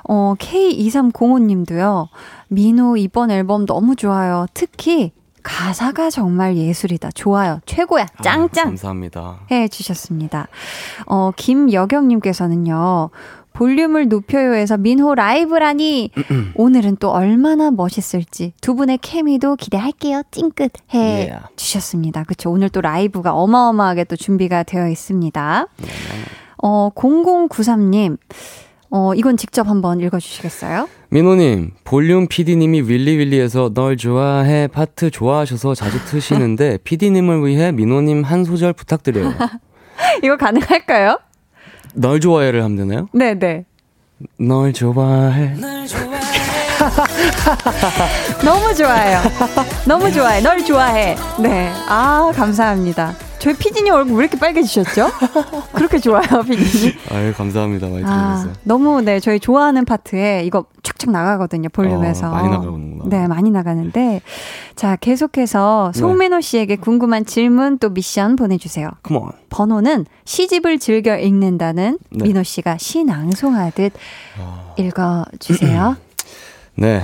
[0.07, 2.07] 어, K2305님도요.
[2.49, 4.45] 민호 이번 앨범 너무 좋아요.
[4.53, 5.11] 특히
[5.47, 7.11] 가사가 정말 예술이다.
[7.11, 7.61] 좋아요.
[7.65, 8.03] 최고야.
[8.17, 8.65] 아, 짱짱.
[8.65, 9.39] 감사합니다.
[9.49, 10.47] 해 주셨습니다.
[11.05, 13.09] 어, 김여경님께서는요.
[13.53, 16.11] 볼륨을 높여요에서 민호 라이브라니
[16.55, 20.21] 오늘은 또 얼마나 멋있을지 두 분의 케미도 기대할게요.
[20.31, 21.39] 찡긋 해 Yeah.
[21.55, 22.23] 주셨습니다.
[22.25, 22.51] 그렇죠.
[22.51, 25.67] 오늘 또 라이브가 어마어마하게 또 준비가 되어 있습니다.
[25.77, 25.87] 네,
[26.61, 28.17] 어, 0093님.
[28.89, 30.87] 어, 이건 직접 한번 읽어 주시겠어요?
[31.09, 38.73] 민호님, 볼륨 PD님이 윌리윌리에서 널 좋아해 파트 좋아하셔서 자주 트시는데 PD님을 위해 민호님 한 소절
[38.73, 39.33] 부탁드려요.
[40.23, 41.19] 이거 가능할까요?
[41.95, 43.07] 널 좋아해를 하면 되나요?
[43.13, 43.65] 네, 네.
[44.39, 45.55] 널 좋아해.
[48.43, 49.19] 너무 좋아요.
[49.87, 50.41] 너무 좋아해.
[50.41, 51.15] 널 좋아해.
[51.39, 51.71] 네.
[51.87, 53.15] 아, 감사합니다.
[53.47, 55.07] 저희 피디님 얼굴 왜 이렇게 빨개지셨죠?
[55.71, 56.93] 그렇게 좋아요, 피디님.
[57.11, 57.87] 아유, 감사합니다.
[57.87, 58.53] 많이 아, 들어주세요.
[58.63, 62.27] 너무 네, 저희 좋아하는 파트에 이거 촥촥 나가거든요, 볼륨에서.
[62.27, 63.05] 어, 많이 나가는구나.
[63.07, 64.19] 네, 많이 나가는데.
[64.75, 65.99] 자, 계속해서 네.
[66.01, 68.89] 송민호 씨에게 궁금한 질문 또 미션 보내주세요.
[69.07, 69.31] Come on.
[69.49, 72.25] 번호는 시집을 즐겨 읽는다는 네.
[72.25, 73.93] 민호 씨가 시 낭송하듯
[74.77, 75.95] 읽어주세요.
[76.75, 77.01] 네.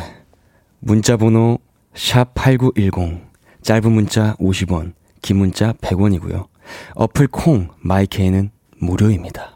[0.79, 1.59] 문자 번호
[1.95, 3.21] 샵8910.
[3.61, 4.91] 짧은 문자 50원,
[5.23, 6.45] 긴 문자 100원이고요.
[6.93, 9.53] 어플 콩 마이케이는 무료입니다.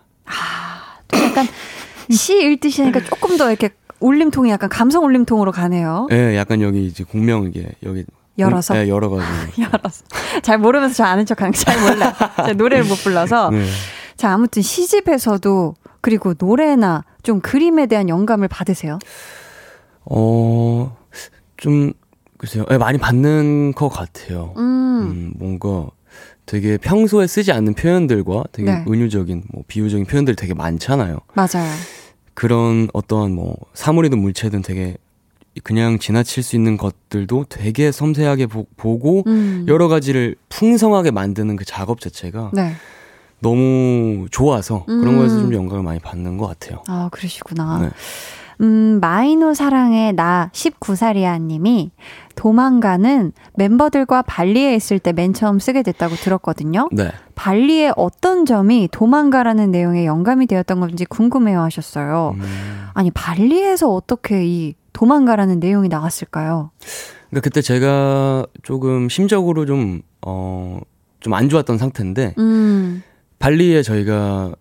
[1.10, 1.45] 또 약간
[2.10, 6.08] 시 읽듯이 하니까 조금 더 이렇게 울림통이 약간 감성 울림통으로 가네요.
[6.12, 8.06] 예, 약간 여기 이제 공명 이게 여기
[8.39, 8.77] 열어서?
[8.77, 9.62] 예, 열어가지고.
[9.63, 10.06] 열어서.
[10.41, 12.15] 잘 모르면서 저 아는 척 하는 거잘 몰라.
[12.56, 13.49] 노래를 못 불러서.
[13.49, 13.65] 네.
[14.15, 18.99] 자, 아무튼 시집에서도 그리고 노래나 좀 그림에 대한 영감을 받으세요?
[20.06, 20.95] 어,
[21.58, 21.91] 좀
[22.38, 24.53] 글쎄요, 예, 많이 받는 것 같아요.
[24.58, 24.77] 음.
[25.02, 25.88] 음, 뭔가
[26.46, 28.86] 되게 평소에 쓰지 않는 표현들과 되게 네.
[28.88, 31.20] 은유적인, 뭐 비유적인 표현들이 되게 많잖아요.
[31.34, 31.70] 맞아요.
[32.34, 34.96] 그런 어떠한 뭐 사물이든 물체든 되게
[35.64, 39.66] 그냥 지나칠 수 있는 것들도 되게 섬세하게 보, 고 음.
[39.68, 42.74] 여러 가지를 풍성하게 만드는 그 작업 자체가 네.
[43.40, 45.18] 너무 좋아서 그런 음.
[45.18, 46.84] 거에서 좀 영감을 많이 받는 것 같아요.
[46.88, 47.80] 아, 그러시구나.
[47.82, 47.90] 네.
[48.62, 51.91] 음, 마이노 사랑의 나 19살이야 님이
[52.36, 56.89] 도망가는 멤버들과 발리에 있을 때 맨 처음 쓰게 됐다고 들었거든요.
[56.91, 57.12] 네.
[57.36, 62.34] 발리의 어떤 점이 도망가라는 내용에 영감이 되었던 건지 궁금해요 하셨어요.
[62.38, 62.88] 음.
[62.93, 66.72] 아니, 발리에서 어떻게 이 도망가라는 내용이 나왔을까요?
[67.30, 70.80] 그러니까 그때 제가 조금 심적으로 좀, 어,
[71.20, 73.04] 좀 안 좋았던 상태인데, 음,
[73.39, 74.54] 발리에 저희가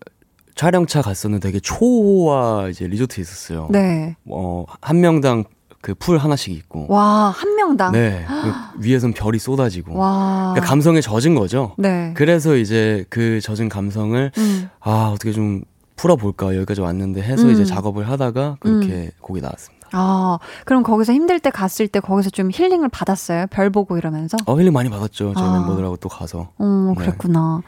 [0.57, 3.67] 촬영차 갔었는데 되게 초호화 이제 리조트에 있었어요.
[3.71, 4.15] 네.
[4.29, 5.45] 어, 한 명당
[5.81, 6.87] 그 풀 하나씩 있고.
[6.89, 7.93] 와, 한 명당.
[7.93, 8.25] 네.
[8.27, 9.95] 그 위에선 별이 쏟아지고.
[9.97, 10.51] 와.
[10.53, 11.75] 그러니까 감성에 젖은 거죠.
[11.77, 12.11] 네.
[12.15, 14.69] 그래서 이제 그 젖은 감성을 음.
[14.81, 15.61] 아, 어떻게 좀
[15.95, 17.51] 풀어볼까 여기까지 왔는데 해서 음.
[17.51, 19.76] 이제 작업을 하다가 그렇게 곡이 나왔습니다.
[19.91, 23.45] 아, 그럼 거기서 힘들 때 갔을 때 거기서 좀 힐링을 받았어요?
[23.49, 24.37] 별 보고 이러면서?
[24.45, 25.33] 어, 힐링 많이 받았죠.
[25.35, 25.53] 저희 아.
[25.53, 26.49] 멤버들하고 또 가서.
[26.57, 27.03] 어, 네.
[27.05, 27.61] 그랬구나.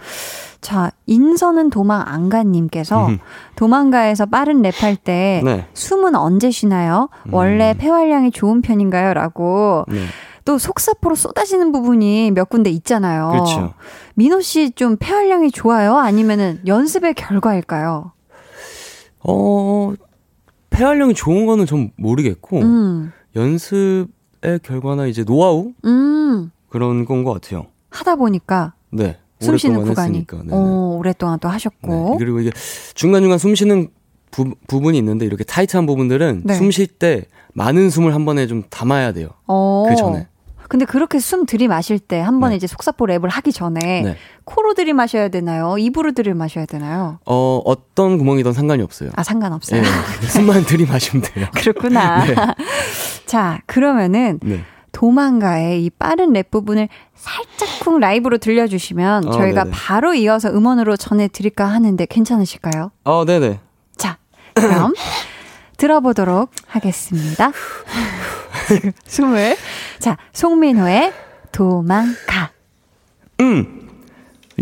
[0.62, 3.20] 자, 인선은 도망 안 가님께서 음.
[3.56, 5.68] 도망가에서 빠른 랩할 때 네.
[5.74, 7.10] 숨은 언제 쉬나요?
[7.28, 7.34] 음.
[7.34, 9.14] 원래 폐활량이 좋은 편인가요?
[9.14, 10.04] 라고 네.
[10.46, 13.30] 또 속사포로 쏟아지는 부분이 몇 군데 있잖아요.
[13.32, 13.74] 그렇죠.
[14.16, 15.98] 민호 씨 좀 폐활량이 좋아요?
[15.98, 18.12] 아니면은 연습의 결과일까요?
[19.24, 19.94] 어,
[20.80, 25.74] 폐활량이 좋은 거는 좀 모르겠고, 음, 연습의 결과나 이제 노하우?
[25.84, 27.66] 음, 그런 건 것 같아요.
[27.90, 29.18] 하다 보니까 네.
[29.42, 30.38] 숨 쉬는 구간이 했으니까.
[30.38, 30.50] 네네.
[30.54, 31.52] 어, 오랫동안 또 네.
[31.54, 32.18] 하셨고.
[32.18, 32.52] 그리고 이게
[32.94, 33.90] 중간 중간 숨 쉬는
[34.32, 36.54] 부, 부분이 있는데 이렇게 타이트한 부분들은 네.
[36.54, 39.30] 숨쉴 때 많은 숨을 한 번에 좀 담아야 돼요.
[39.48, 39.86] 어.
[39.90, 40.28] 그 전에.
[40.70, 42.58] 근데 그렇게 숨 들이마실 때 한 번에 네.
[42.58, 44.18] 이제 속사포 랩을 하기 전에 네.
[44.46, 45.78] 코로 들이마셔야 되나요?
[45.78, 47.20] 입으로 들이마셔야 되나요?
[47.26, 49.10] 어, 어떤 구멍이든 상관이 없어요.
[49.16, 49.82] 아 상관없어요.
[49.82, 49.84] 예.
[50.28, 51.48] 숨만 들이마시면 돼요.
[51.56, 52.24] 그렇구나.
[52.26, 52.36] 네.
[53.26, 54.64] 자 그러면은 네.
[54.92, 59.76] 도망가의 이 빠른 랩 부분을 살짝쿵 라이브로 들려주시면 어, 저희가 네네.
[59.76, 62.92] 바로 이어서 음원으로 전해드릴까 하는데 괜찮으실까요?
[63.06, 63.60] 어, 네네.
[63.98, 64.18] 자
[64.54, 64.94] 그럼
[65.80, 67.52] 들어보도록 하겠습니다.
[69.08, 69.56] 숨을
[69.98, 71.12] 자 송민호의
[71.52, 72.52] 도망가.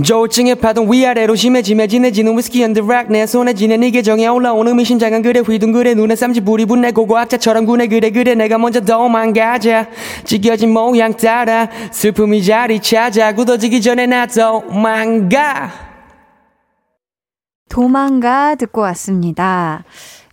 [0.04, 4.76] 조증의 파동 위아래로 심해지며 진해지는 위스키 on the rock 내 손에 지내 네 계정에 올라오는
[4.76, 9.88] 의미심장한 글에 휘둥그레 눈에 쌍심지 불이 붙네 고고학자처럼 구네 그래 그래 내가 먼저 도망가자
[10.24, 15.72] 찢겨진 모양 따라 슬픔이 자리 찾아 굳어지기 전에 나 도망가
[17.70, 19.84] 도망가 듣고 왔습니다.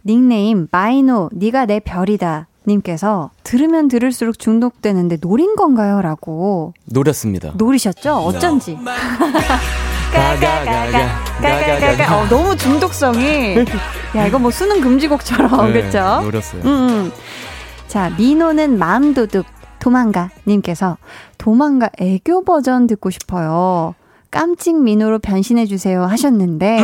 [0.06, 6.00] 닉네임 마이노 니가 내 별이다 님께서 들으면 들을수록 중독되는데 노린 건가요?
[6.00, 7.52] 라고 노렸습니다.
[7.56, 8.08] 노리셨죠?
[8.08, 8.26] 네.
[8.26, 8.72] 어쩐지.
[8.72, 8.84] No.
[10.14, 13.56] 가가가가가가가 어, 너무 중독성이
[14.16, 16.20] 야 이거 뭐 수능 금지곡처럼 네, 그렇죠?
[16.22, 16.62] 노렸어요.
[16.64, 17.12] 음.
[17.88, 19.44] 자 민호는 마음도둑
[19.80, 20.96] 도망가 님께서
[21.36, 23.94] 도망가 애교 버전 듣고 싶어요.
[24.30, 26.78] 깜찍 민호로 변신해 주세요 하셨는데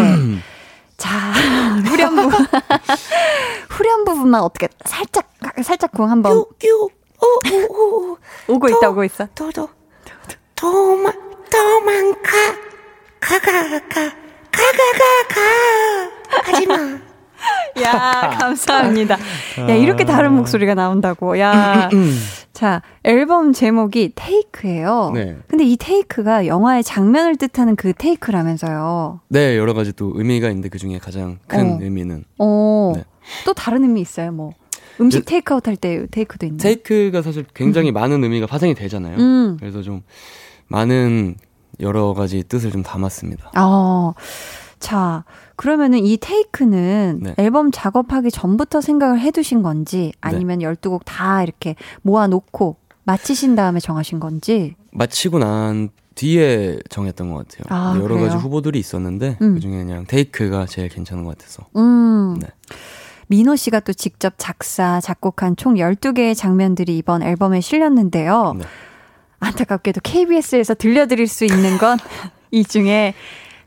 [1.01, 1.09] 자
[1.87, 2.29] 후렴부.
[3.71, 5.31] 후렴 부분만 어떻게 살짝
[5.65, 6.45] 살짝 궁 한번.
[8.49, 9.27] 오고 있다 오고 있어.
[9.35, 9.69] 도 도
[10.55, 11.13] 도망
[11.51, 12.31] 도망가.
[13.21, 13.51] 가 가
[13.89, 14.13] 가.
[14.53, 15.03] 가 가 가
[15.35, 15.41] 가.
[16.53, 16.77] 하지 마
[17.83, 19.17] 야, 감사합니다.
[19.69, 21.39] 야, 이렇게 다른 목소리가 나온다고.
[21.39, 21.89] 야.
[22.53, 25.13] 자, 앨범 제목이 테이크예요.
[25.15, 25.37] 네.
[25.49, 29.21] 근데 이 테이크가 영화의 장면을 뜻하는 그 테이크라면서요.
[29.29, 31.79] 네 여러 가지 또 의미가 있는데 그 중에 가장 큰 어.
[31.81, 32.93] 의미는 어.
[32.97, 33.05] 네.
[33.47, 34.53] 또 다른 의미 있어요, 뭐.
[35.01, 36.59] 음식 그- 테이크아웃 할 때 테이크도 있나요?
[36.59, 39.57] 테이크가 사실 굉장히 많은 의미가 파생이 되잖아요 음.
[39.59, 40.03] 그래서 좀
[40.69, 41.37] 많은
[41.81, 44.13] 여러 가지 뜻을 좀 담았습니다 어.
[44.79, 45.25] 자,
[45.61, 47.35] 그러면은 이 테이크는 네.
[47.37, 53.79] 앨범 작업하기 전부터 생각을 해 두신 건지 아니면 12곡 다 이렇게 모아 놓고 마치신 다음에
[53.79, 54.75] 정하신 건지.
[54.93, 57.65] 마치고 난 뒤에 정했던 것 같아요.
[57.69, 58.31] 아, 여러 그래요?
[58.31, 59.53] 가지 후보들이 있었는데 음.
[59.53, 61.67] 그 중에 그냥 테이크가 제일 괜찮은 것 같아서.
[61.77, 62.39] 음.
[62.41, 62.49] 네.
[63.27, 68.55] 민호 씨가 또 직접 작사, 작곡한 총 12개의 장면들이 이번 앨범에 실렸는데요.
[68.57, 68.65] 네.
[69.41, 71.99] 안타깝게도 KBS에서 들려드릴 수 있는 건
[72.51, 73.13] 이 중에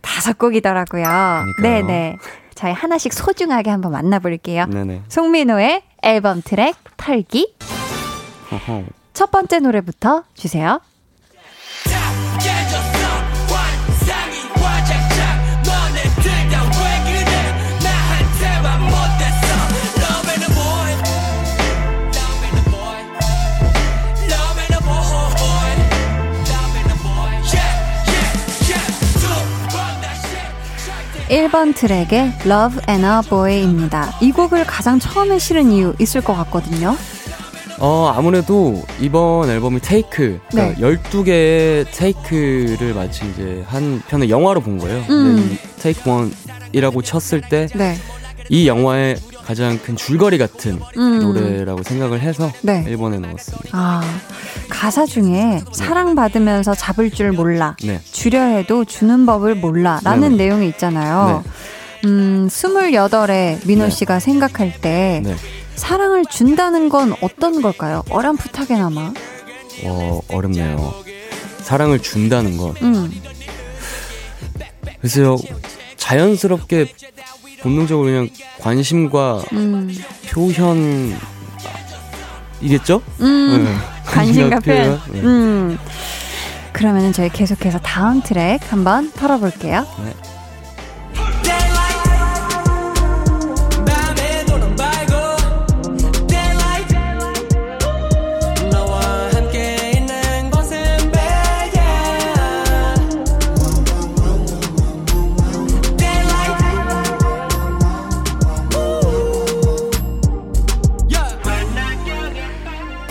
[0.04, 1.04] 다섯 곡이더라고요.
[1.04, 1.54] 그러니까요.
[1.88, 2.18] 네네.
[2.54, 4.68] 저희 하나씩 소중하게 한번 만나볼게요.
[4.68, 5.04] 네네.
[5.08, 7.56] 송민호의 앨범 트랙 털기.
[8.52, 8.84] 허허.
[9.14, 10.80] 첫 번째 노래부터 주세요.
[31.30, 34.14] 일번 트랙의 Love and a Boy입니다.
[34.22, 36.96] 이 곡을 가장 처음에 실은 이유 있을 것 같거든요.
[37.80, 40.74] 어, 아무래도 이번 앨범이 테이크, 네.
[40.74, 45.04] 그러니까 12개의 테이크를 마치 이제 한 편의 영화로 본 거예요.
[45.10, 45.38] 음.
[45.52, 47.96] 이 테이크 원이라고 쳤을 때이 네.
[48.68, 51.20] 영화의 가장 큰 줄거리 같은 음.
[51.20, 52.84] 노래라고 생각을 해서 네.
[52.86, 53.70] 1번에 넣었습니다.
[53.72, 54.02] 아,
[54.70, 57.76] 가사 중에 사랑받으면서 잡을 줄 몰라.
[57.84, 58.00] 네.
[58.12, 60.00] 주려 해도 주는 법을 몰라.
[60.04, 60.44] 라는 네네.
[60.44, 61.44] 내용이 있잖아요.
[62.06, 63.90] 음, 28에 민호 네.
[63.90, 65.36] 씨가 생각할 때 네.
[65.76, 68.04] 사랑을 준다는 건 어떤 걸까요?
[68.10, 69.14] 어렴풋하게나마.
[69.86, 70.94] 어, 어렵네요.
[71.62, 72.76] 사랑을 준다는 건.
[72.82, 73.22] 음,
[75.02, 75.38] 글쎄요,
[75.98, 76.94] 자연스럽게
[77.64, 79.90] 본능적으로 그냥 관심과 음,
[80.30, 81.16] 표현,
[82.62, 83.02] 이겠죠?
[83.22, 83.64] 음.
[83.64, 83.74] 네.
[84.06, 85.02] 관심과 표현.
[85.12, 85.22] 네.
[85.22, 85.78] 음.
[86.74, 89.86] 그러면은 저희 계속해서 다음 트랙 한번 털어볼게요.
[89.86, 90.33] 밤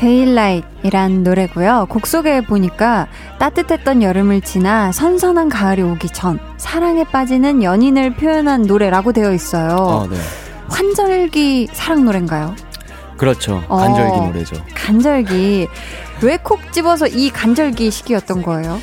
[0.03, 1.87] 데일라이트이란 노래고요.
[1.89, 3.07] 곡 속에 보니까
[3.39, 9.77] 따뜻했던 여름을 지나 선선한 가을이 오기 전 사랑에 빠지는 연인을 표현한 노래라고 되어 있어요.
[9.77, 10.17] 아, 네.
[10.69, 12.55] 환절기 사랑 노래인가요?
[13.17, 13.63] 그렇죠.
[13.69, 13.77] 어.
[13.77, 14.57] 간절기 노래죠.
[14.75, 15.69] 간절기
[16.23, 18.81] 왜 콕 집어서 이 간절기 시기였던 거예요?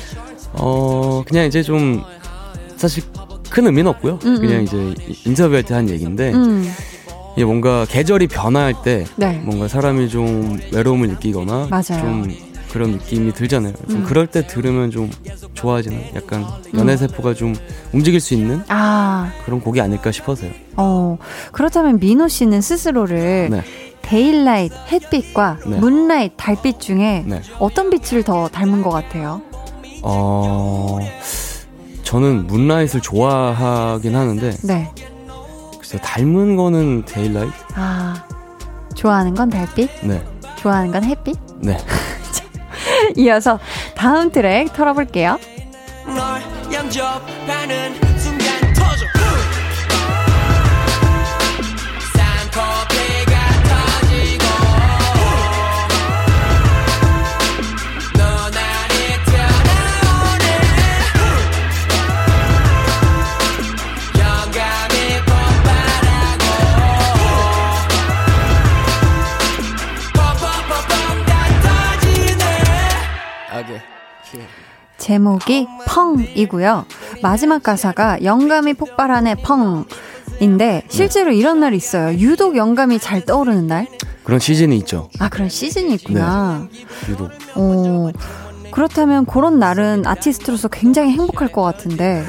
[0.54, 2.02] 어, 그냥 이제 좀,
[2.76, 3.04] 사실
[3.50, 4.18] 큰 의미는 없고요.
[4.24, 4.62] 음, 그냥 음.
[4.62, 4.94] 이제
[5.26, 6.66] 인터뷰할 때 한 얘기인데, 음,
[7.36, 9.40] 이게 뭔가 계절이 변화할 때, 네.
[9.44, 12.00] 뭔가 사람이 좀 외로움을 느끼거나, 맞아요.
[12.00, 12.34] 좀
[12.72, 13.72] 그런 느낌이 들잖아요.
[13.88, 14.04] 좀 음.
[14.04, 15.10] 그럴 때 들으면 좀
[15.54, 17.54] 좋아지는, 약간 연애 세포가 좀
[17.92, 20.50] 움직일 수 있는 아, 그런 곡이 아닐까 싶어서요.
[20.76, 21.18] 어
[21.52, 23.62] 그렇다면 민호 씨는 스스로를 네.
[24.02, 25.78] daylight 햇빛과 네.
[25.78, 27.42] moonlight 달빛 중에 네.
[27.58, 29.42] 어떤 빛을 더 닮은 것 같아요?
[30.02, 30.98] 어,
[32.04, 34.90] 저는 moonlight를 좋아하긴 하는데, 네.
[35.90, 37.52] 글쎄 닮은 거는 데일라이트?
[37.74, 38.24] 아,
[38.94, 40.24] 좋아하는 건 달빛, 네.
[40.56, 41.36] 좋아하는 건 햇빛.
[41.56, 41.76] 네.
[43.16, 43.58] 이어서
[43.96, 45.36] 다음 트랙 털어볼게요.
[75.10, 76.84] 제목이 펑이고요.
[77.20, 79.84] 마지막 가사가 영감이 폭발하네 펑
[80.38, 82.16] 인데 실제로 이런 날이 있어요.
[82.16, 83.88] 유독 영감이 잘 떠오르는 날.
[84.22, 85.08] 그런 시즌이 있죠.
[85.18, 86.68] 아 그런 시즌이 있구나.
[87.08, 87.28] 유독.
[87.56, 88.12] 오
[88.70, 92.24] 그렇다면 그런 날은 아티스트로서 굉장히 행복할 것 같은데.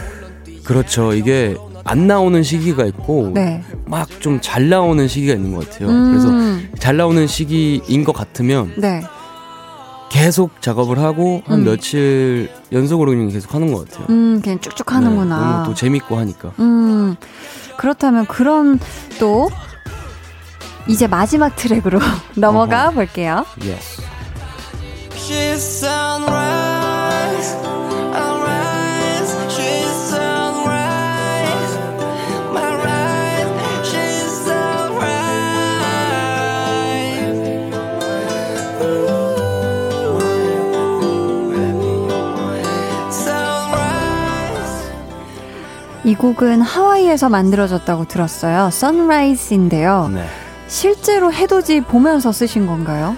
[0.64, 1.14] 그렇죠.
[1.14, 3.64] 이게 안 나오는 시기가 있고 네.
[3.86, 5.90] 막좀 잘 나오는 시기가 있는 것 같아요.
[5.90, 6.10] 음.
[6.10, 9.04] 그래서 잘 나오는 시기인 것 같으면 네.
[10.12, 11.64] 계속 작업을 하고 한 음.
[11.64, 14.08] 며칠 연속으로 그냥 계속 하는 것 같아요.
[14.10, 15.38] 음 그냥 쭉쭉 네, 하는구나.
[15.38, 16.52] 너무 또 재밌고 하니까.
[16.60, 17.16] 음,
[17.78, 18.78] 그렇다면 그런
[19.20, 19.50] 또
[20.88, 22.00] 이제 마지막 트랙으로
[22.36, 22.92] 넘어가 어허.
[22.96, 23.46] 볼게요.
[23.62, 24.02] Yes.
[46.04, 48.70] 이 곡은 하와이에서 만들어졌다고 들었어요.
[48.72, 50.10] sunrise인데요.
[50.14, 50.26] 네.
[50.68, 53.16] 실제로 해돋이 보면서 쓰신 건가요?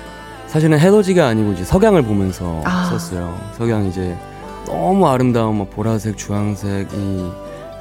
[0.48, 2.86] 사실은 해돋이가 아니고 이제 석양을 보면서 아.
[2.92, 3.40] 썼어요.
[3.58, 4.18] 석양 이제
[4.66, 7.30] 너무 아름다운 막 보라색, 주황색 이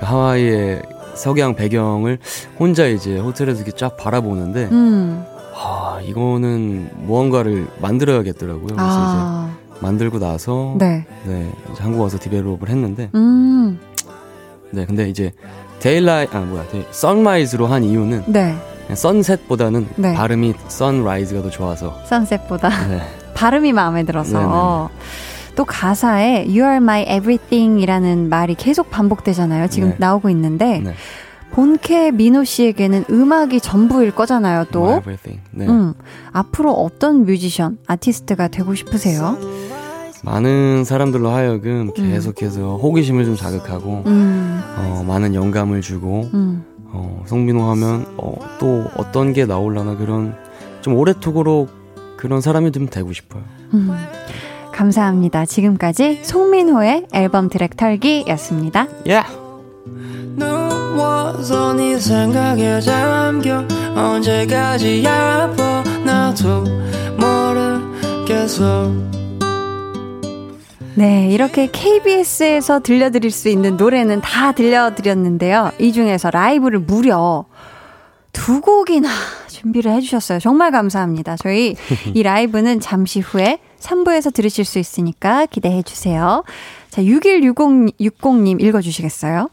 [0.01, 0.83] 하와이의
[1.15, 2.19] 석양 배경을
[2.59, 5.25] 혼자 이제 호텔에서 이렇게 쫙 바라보는데 음.
[5.55, 8.67] 아 이거는 무언가를 만들어야겠더라고요.
[8.67, 9.51] 그래서 아.
[9.51, 11.05] 이제 만들고 나서 네.
[11.25, 13.79] 네, 이제 한국 와서 develop을 했는데 음,
[14.73, 15.33] 네 근데 이제
[15.81, 18.57] dayligh- 아 뭐야 sunrise로 한 이유는 네.
[18.95, 20.15] sunset보다는 네.
[20.15, 23.03] 발음이 sunrise가 더 좋아서 sunset보다 네.
[23.35, 24.39] 발음이 마음에 들어서.
[24.39, 24.89] 네네네.
[25.55, 29.69] 또 가사에 You are my everything이라는 말이 계속 반복되잖아요.
[29.69, 29.97] 지금 네.
[29.99, 30.95] 나오고 있는데 네.
[31.51, 34.65] 본캐 민호 씨에게는 음악이 전부일 거잖아요.
[34.71, 35.03] 또.
[35.51, 35.67] 네.
[35.67, 35.93] 음,
[36.33, 39.37] 앞으로 어떤 뮤지션, 아티스트가 되고 싶으세요?
[40.25, 44.42] 많은 사람들로 하여금 계속해서 호기심을 좀 자극하고 음,
[44.77, 46.65] 어, 많은 영감을 주고 음.
[46.87, 50.35] 어, 성민호 하면 어, 또 어떤 게 나올라나 그런
[50.81, 51.71] 좀 오래토록
[52.17, 53.43] 그런 사람이 좀 되고 싶어요.
[53.75, 53.91] 음.
[54.73, 55.45] 감사합니다.
[55.47, 58.89] 지금까지 송민호의 앨범 트랙 털기였습니다.
[59.11, 59.27] 야!
[60.37, 66.65] 누워서 네 생각에 잠겨 언제까지야 아파 나도
[67.19, 68.91] 모르겠어
[70.95, 75.73] 네, 이렇게 KBS에서 들려드릴 수 있는 노래는 다 들려드렸는데요.
[75.79, 77.47] 이 중에서 라이브를 무려
[78.33, 79.09] 두 곡이나
[79.49, 80.39] 준비를 해주셨어요.
[80.39, 81.37] 정말 감사합니다.
[81.37, 81.77] 저희
[82.15, 86.45] 이 라이브는 잠시 후에 3부에서 들으실 수 있으니까 기대해 주세요.
[86.91, 89.49] 자, 6160, 60님 읽어주시겠어요?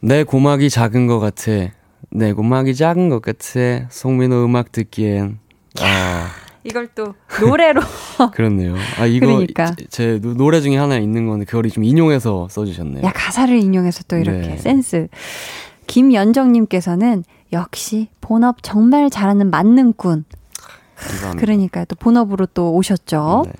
[0.00, 1.70] 내 고막이 작은 것 같아.
[2.10, 3.88] 내 고막이 작은 것 같아.
[3.90, 5.38] 송민호 음악 듣기엔.
[5.80, 6.28] 아,
[6.66, 7.80] 이걸 또 노래로.
[8.34, 8.74] 그렇네요.
[8.98, 9.74] 아, 이거 그러니까.
[9.88, 13.04] 제, 노- 노래 중에 하나 있는 건데 그걸 좀 인용해서 써주셨네요.
[13.06, 14.56] 야, 가사를 인용해서 또 이렇게 네.
[14.56, 15.08] 센스.
[15.86, 20.24] 김연정님께서는 역시 본업 정말 잘하는 만능꾼.
[20.96, 21.40] 감사합니다.
[21.40, 23.44] 그러니까 또 본업으로 또 오셨죠.
[23.46, 23.52] 네.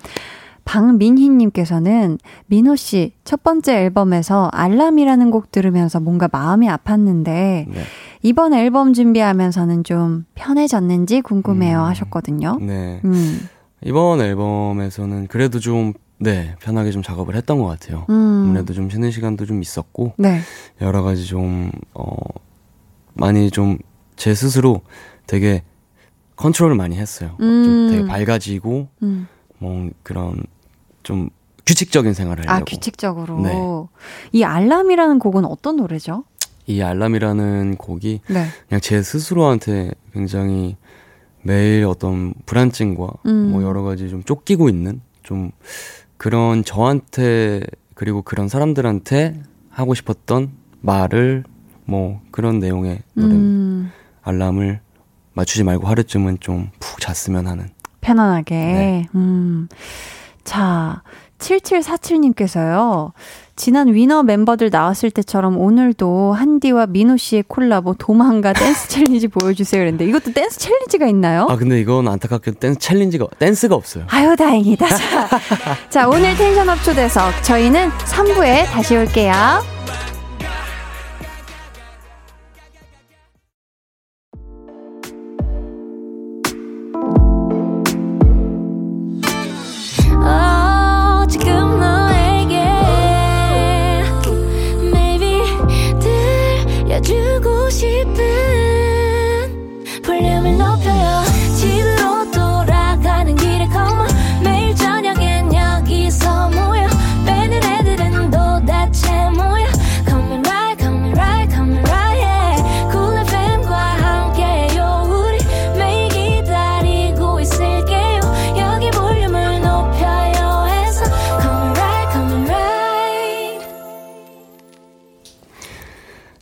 [0.67, 7.83] 박민희님께서는 민호 씨 첫 번째 앨범에서 알람이라는 곡 들으면서 뭔가 마음이 아팠는데 네.
[8.21, 11.83] 이번 앨범 준비하면서는 좀 편해졌는지 궁금해요 음.
[11.85, 12.57] 하셨거든요.
[12.61, 13.01] 네.
[13.05, 13.39] 음,
[13.83, 18.05] 이번 앨범에서는 그래도 좀, 네, 편하게 좀 작업을 했던 것 같아요.
[18.09, 20.39] 음, 아무래도 좀 쉬는 시간도 좀 있었고, 네,
[20.81, 22.05] 여러 가지 좀, 어,
[23.13, 23.77] 많이 좀
[24.17, 24.81] 제 스스로
[25.27, 25.63] 되게
[26.37, 27.37] 컨트롤을 많이 했어요.
[27.39, 27.63] 음.
[27.63, 29.27] 좀 되게 밝아지고, 음.
[29.59, 30.43] 뭐 그런
[31.07, 31.29] 좀
[31.65, 32.61] 규칙적인 생활을 하려고.
[32.61, 33.53] 아 규칙적으로 네.
[34.33, 36.25] 이 알람이라는 곡은 어떤 노래죠?
[36.65, 40.75] 이 알람이라는 곡이 네, 그냥 제 스스로한테 굉장히
[41.43, 43.51] 매일 어떤 불안증과 음.
[43.51, 45.51] 뭐 여러 가지 좀 쫓기고 있는 좀
[46.17, 47.61] 그런 저한테
[47.93, 50.51] 그리고 그런 사람들한테 하고 싶었던
[50.81, 51.45] 말을
[51.85, 53.91] 뭐 그런 내용의 노래 음,
[54.23, 54.81] 알람을
[55.33, 57.69] 맞추지 말고 하루쯤은 좀 푹 잤으면 하는
[58.01, 58.55] 편안하게.
[58.55, 59.07] 네.
[59.15, 59.69] 음.
[60.47, 61.01] 자,
[61.39, 63.11] 7747님께서요.
[63.57, 69.81] 지난 위너 멤버들 나왔을 때처럼 오늘도 한디와 민호 씨의 콜라보 도망가 댄스 challenge 보여주세요.
[69.81, 71.47] 그랬는데 이것도 댄스 challenge가 있나요?
[71.49, 74.87] 아 근데 이건 안타깝게 댄스 challenge가 댄스가 없어요 아유, 다행이다.
[74.87, 75.29] 자,
[75.89, 77.43] 자, 오늘 tension up 초대석.
[77.43, 79.33] 저희는 3부에 다시 올게요.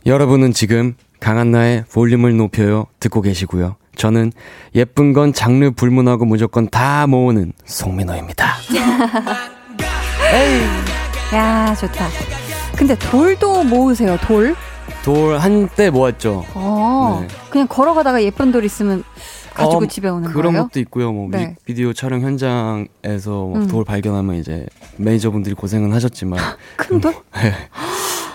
[0.06, 3.74] 여러분은 지금 강한나의 볼륨을 높여요 듣고 계시고요.
[3.96, 4.30] 저는
[4.76, 8.46] 예쁜 건 장르 불문하고 무조건 다 모으는 송민호입니다.
[11.34, 12.06] 야, 좋다.
[12.76, 14.54] 근데 돌도 모으세요, 돌?
[15.02, 16.44] 돌 한때 모았죠.
[16.54, 17.28] 어, 네.
[17.50, 19.02] 그냥 걸어가다가 예쁜 돌 있으면
[19.54, 20.68] 가지고 어, 집에 오는 그런 거예요?
[20.68, 21.12] 것도 있고요.
[21.12, 21.46] 뭐 네.
[21.46, 23.66] 뮤직비디오 촬영 현장에서 음.
[23.68, 24.66] 돌 발견하면 이제
[24.98, 26.38] 매니저분들이 고생은 하셨지만
[26.76, 27.14] 큰 돌?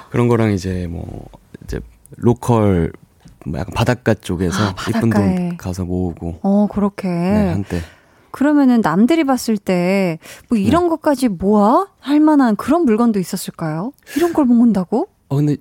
[0.09, 1.25] 그런 거랑 이제 뭐
[1.63, 1.79] 이제
[2.17, 2.91] local
[3.45, 5.09] 뭐 약간 바닷가 쪽에서 아, 이쁜.
[5.09, 7.07] 돌 가서 모으고 어, 그렇게.
[7.07, 7.81] 네, 한때
[8.31, 10.17] 그러면은 남들이 봤을 때 뭐
[10.53, 10.59] 네.
[10.61, 13.91] 이런 것까지 모아 할 만한 그런 물건도 있었을까요?
[14.15, 15.07] 이런 걸 모은다고?
[15.27, 15.57] 어 근데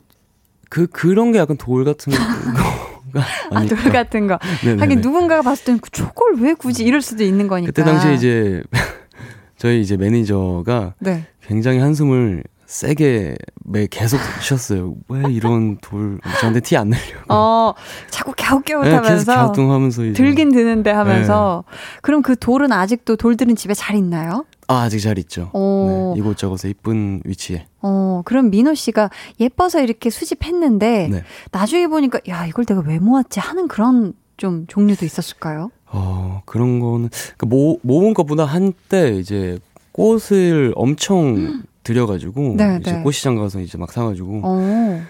[0.69, 2.81] 그 그런 게 약간 돌 같은 거가
[3.53, 3.67] 아?
[3.67, 4.39] 돌 같은 거.
[4.63, 4.81] 네네네.
[4.81, 7.67] 하긴 누군가가 봤을 때는 그 저걸 왜 굳이 이럴 수도 있는 거니까.
[7.73, 8.63] 그때 당시에 이제
[9.59, 11.27] 저희 이제 매니저가 네.
[11.43, 14.95] 굉장히 한숨을 세게 매 계속 쉬었어요.
[15.09, 17.25] 왜 이런 돌 저한테 티 안 내려고.
[17.29, 17.75] 어,
[18.11, 21.77] 자꾸 네, 갸웃갸웃하면서 갸우뚱하면서 이제 들긴 드는데 하면서 네.
[22.03, 24.45] 그럼 그 돌은 아직도 돌들은 집에 잘 있나요?
[24.69, 25.51] 아, 아직 잘 있죠.
[25.53, 26.13] 오.
[26.15, 27.67] 네, 이곳저곳에 이쁜 위치에.
[27.83, 29.11] 어, 그럼 민호 씨가
[29.41, 31.25] 예뻐서 이렇게 수집했는데 네.
[31.51, 35.73] 나중에 보니까 야, 이걸 내가 왜 모았지 하는 그런 좀 종류도 있었을까요?
[35.87, 39.59] 어, 그런 거는, 그 모, 모은 것보다 한때 이제
[39.91, 43.03] 꽃을 엄청 들여가지고, 네, 이제 네.
[43.03, 45.03] 꽃시장 가서 이제 막 사가지고, 어.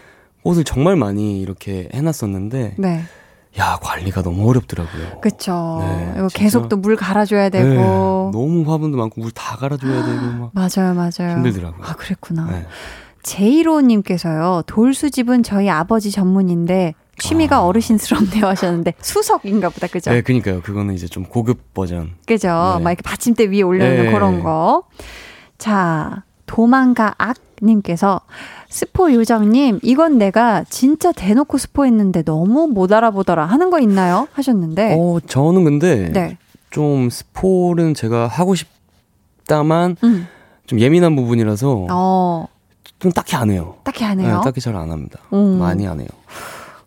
[0.42, 3.02] 꽃을 정말 많이 이렇게 해놨었는데, 네.
[3.58, 5.20] 야, 관리가 너무 어렵더라고요.
[5.20, 5.78] 그쵸.
[5.80, 6.28] 네, 이거.
[6.32, 8.30] 계속 또 물 갈아줘야 네, 되고.
[8.32, 10.50] 너무 화분도 많고, 물 다 갈아줘야 되고, 막.
[10.54, 11.36] 맞아요, 맞아요.
[11.36, 11.84] 힘들더라고요.
[11.84, 12.46] 아, 그랬구나.
[12.50, 12.66] 네.
[13.22, 17.60] 제이로님께서요, 돌수집은 저희 아버지 전문인데, 취미가 아.
[17.66, 20.10] 어르신스럽네요 하셨는데, 수석인가 보다, 그죠?
[20.10, 20.62] 네, 그니까요.
[20.62, 22.12] 그거는 이제 좀 고급 버전.
[22.26, 22.48] 그죠?
[22.78, 22.84] 네.
[22.84, 24.12] 막 이렇게 받침대 위에 올려놓는 네.
[24.12, 24.84] 그런 거.
[25.58, 28.20] 자, 도망가 악 님께서
[28.68, 34.26] 스포 요정님, 이건 내가 진짜 대놓고 스포했는데 너무 못 알아보더라 하는 거 있나요?
[34.32, 34.96] 하셨는데.
[34.98, 36.38] 어, 저는 근데, 네.
[36.70, 40.26] 좀 스포는 제가 하고 싶다만, 음.
[40.66, 42.46] 좀 예민한 부분이라서, 어,
[42.98, 43.76] 좀 딱히 안 해요.
[43.84, 44.38] 딱히 안 해요.
[44.38, 45.20] 네, 딱히 잘 안 합니다.
[45.32, 45.59] 음.
[45.59, 46.09] 많이 안 해요.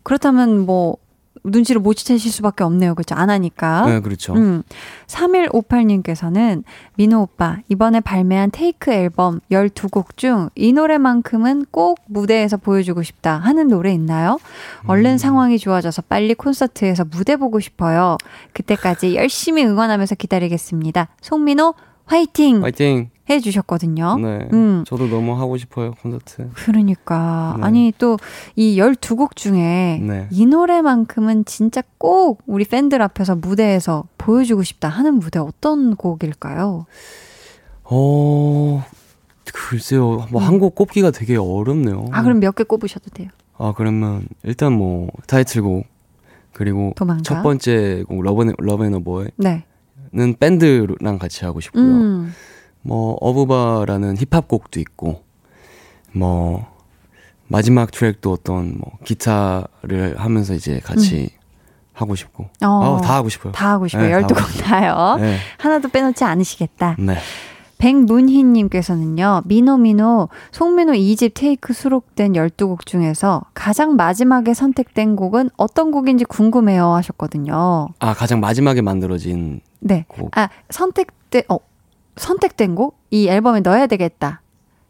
[0.02, 0.98] 그렇다면 뭐,
[1.44, 2.94] 눈치를 못 채실 수밖에 없네요.
[2.94, 3.14] 그렇죠?
[3.14, 3.86] 안 하니까.
[3.86, 4.32] 네, 그렇죠.
[4.34, 4.62] 음.
[5.06, 6.64] 3158님께서는
[6.96, 13.68] 민호 오빠 이번에 발매한 테이크 앨범 12곡 중 이 노래만큼은 꼭 무대에서 보여주고 싶다 하는
[13.68, 14.38] 노래 있나요?
[14.84, 14.90] 음.
[14.90, 18.16] 얼른 상황이 좋아져서 빨리 콘서트에서 무대 보고 싶어요.
[18.52, 21.08] 그때까지 열심히 응원하면서 기다리겠습니다.
[21.20, 21.74] 송민호
[22.06, 23.10] 화이팅 파이팅!
[23.30, 24.18] 해 주셨거든요.
[24.18, 24.48] 네.
[24.52, 24.84] 음.
[24.86, 26.50] 저도 너무 하고 싶어요, 콘서트.
[26.54, 27.64] 그러니까 네.
[27.64, 28.16] 아니 또
[28.56, 30.28] 이 12곡 중에 네.
[30.30, 36.86] 이 노래만큼은 진짜 꼭 우리 팬들 앞에서 무대에서 보여주고 싶다 하는 무대 어떤 곡일까요?
[37.84, 38.84] 어,
[39.52, 40.26] 글쎄요.
[40.30, 42.00] 뭐 한 곡 꼽기가 되게 어렵네요.
[42.00, 42.08] 음.
[42.12, 43.28] 아 그럼 몇 개 꼽으셔도 돼요.
[43.56, 45.86] 아, 그러면 일단 뭐 타이틀곡
[46.52, 47.22] 그리고 도망가.
[47.22, 49.64] 첫 번째 곡 Love Love and a boy는 네.
[50.38, 51.82] 밴드랑 같이 하고 싶고요.
[51.82, 52.32] 음.
[52.84, 55.22] 뭐 어부바라는 힙합 곡도 있고
[56.12, 56.66] 뭐
[57.48, 61.30] 마지막 트랙도 어떤 뭐 기타를 하면서 이제 같이
[61.92, 62.66] 하고 싶고 음.
[62.66, 62.98] 어.
[62.98, 63.52] 아, 다 하고 싶어요.
[63.52, 64.06] 다 하고 싶어요.
[64.06, 65.16] 네, 다 12곡 하고 다요.
[65.18, 65.38] 네.
[65.58, 66.96] 하나도 빼놓지 않으시겠다.
[66.98, 67.16] 네.
[67.78, 76.92] 백문희님께서는요, 미노미노, 송민호 2집 테이크 수록된 12곡 중에서 가장 마지막에 선택된 곡은 어떤 곡인지 궁금해요
[76.94, 77.88] 하셨거든요.
[77.98, 80.04] 아 가장 마지막에 만들어진 네.
[80.08, 80.36] 곡.
[80.36, 81.58] 아, 선택된, 어,
[82.16, 82.98] 선택된 곡?
[83.10, 84.40] 이 앨범에 넣어야 되겠다.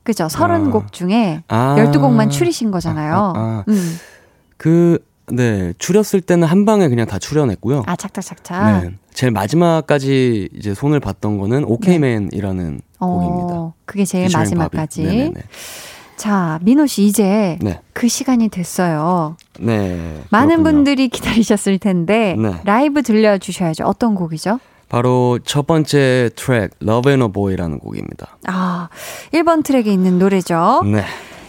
[0.02, 0.26] 그죠?
[0.26, 1.76] 30곡 중에 아.
[1.78, 3.14] 12곡만 추리신 거잖아요.
[3.14, 3.64] 아, 아, 아.
[3.68, 3.96] 음.
[4.56, 4.98] 그,
[5.28, 7.84] 네, 추렸을 때는 한 방에 그냥 다 추려냈고요.
[7.86, 8.82] 아, 착착착착.
[8.82, 8.90] 네.
[9.14, 13.54] 제일 마지막까지 이제 손을 봤던 거는 오케이맨이라는 곡입니다.
[13.54, 15.32] 어, 그게 제일 마지막까지.
[16.16, 17.80] 자, 민호 씨 이제 네.
[17.92, 19.36] 그 시간이 됐어요.
[19.58, 20.22] 네.
[20.30, 20.62] 많은 그렇군요.
[20.64, 22.60] 분들이 기다리셨을 텐데 네.
[22.64, 23.84] 라이브 들려 주셔야죠.
[23.84, 24.60] 어떤 곡이죠?
[24.94, 28.38] 바로 첫 번째 트랙 Love and a Boy라는 곡입니다.
[28.46, 28.88] 아,
[29.32, 30.82] 1번 트랙에 있는 노래죠.
[30.84, 31.02] 네.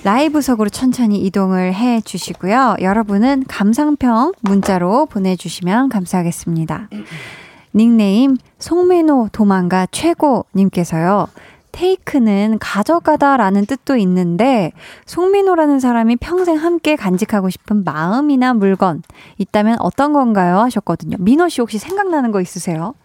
[0.03, 2.77] 라이브석으로 천천히 이동을 해 주시고요.
[2.81, 6.89] 여러분은 감상평 문자로 보내주시면 감사하겠습니다.
[7.75, 11.27] 닉네임 송민호 도망가 최고님께서요.
[11.71, 14.71] 테이크는 가져가다 라는 뜻도 있는데,
[15.05, 19.03] 송민호라는 사람이 평생 함께 간직하고 싶은 마음이나 물건
[19.37, 20.61] 있다면 어떤 건가요?
[20.61, 21.17] 하셨거든요.
[21.19, 22.95] 민호 씨 혹시 생각나는 거 있으세요?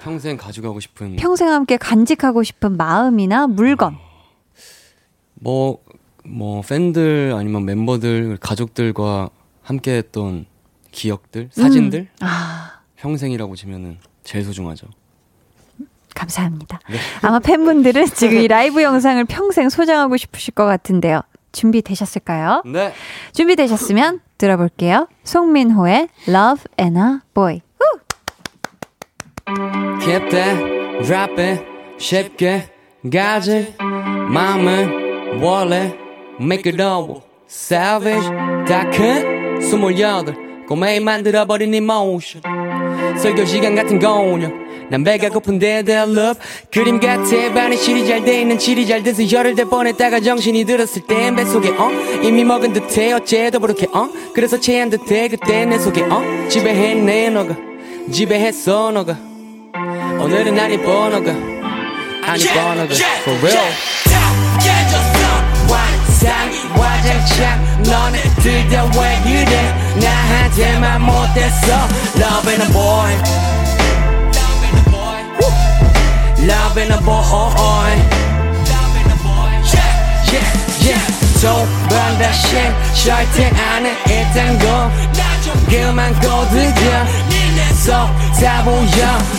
[0.00, 3.96] 평생 가져가고 싶은 평생 함께 간직하고 싶은 마음이나 물건.
[5.34, 5.78] 뭐,
[6.24, 9.30] 뭐, 팬들 아니면 멤버들, 가족들과
[9.62, 10.46] 함께 했던
[10.90, 12.08] 기억들, 사진들?
[12.20, 14.86] 아, 평생이라고 치면은 제일 소중하죠.
[16.14, 16.80] 감사합니다.
[17.22, 21.22] 아마 팬분들은 지금 이 라이브 영상을 평생 소장하고 싶으실 것 같은데요.
[21.52, 22.62] 준비되셨을까요?
[22.66, 22.92] 네.
[23.32, 25.08] 준비되셨으면 들어볼게요.
[25.24, 27.62] 송민호의 Love and a Boy.
[30.02, 31.62] Keep that, drop it,
[31.98, 32.64] 쉽게
[33.10, 33.74] 가지.
[34.28, 35.94] 마음을 원래
[36.40, 38.28] make it all savage
[38.68, 40.34] 다큰 스물여덟.
[40.68, 42.42] 꼬매이 만들어버린 emotion.
[43.18, 46.38] 설교 시간 같은 공연 난 배가 고픈데 their love.
[46.70, 51.02] 그림 같아 반에 실이 잘 돼 있는 칠이 잘 돼서 열을 대 뻔했다가 정신이 들었을
[51.06, 51.90] 땐 뱃속에 어?
[52.22, 54.10] 이미 먹은 듯해 어째도 그렇게 어?
[54.34, 56.22] 그래서 체한 듯해 그때 내 속에 어?
[56.50, 57.56] 지배했네 너가.
[58.10, 59.18] 지배했어 너가
[60.18, 63.72] 오늘은 안 이뻐 너가 안 이뻐 너가 for real.
[65.70, 67.82] 완상 와장창.
[67.84, 71.72] 너네들 다왜 그래 나한테만 못했어.
[72.16, 73.12] Love and a boy.
[76.40, 77.22] Love and a boy.
[79.72, 79.92] Yeah,
[80.32, 80.50] yeah,
[80.82, 81.02] yeah.
[81.40, 82.56] 두번 다시
[83.04, 84.90] 절대 안 했던 거.
[85.70, 86.74] 그만 고드
[87.88, 88.06] 있어
[88.38, 88.84] 다 보여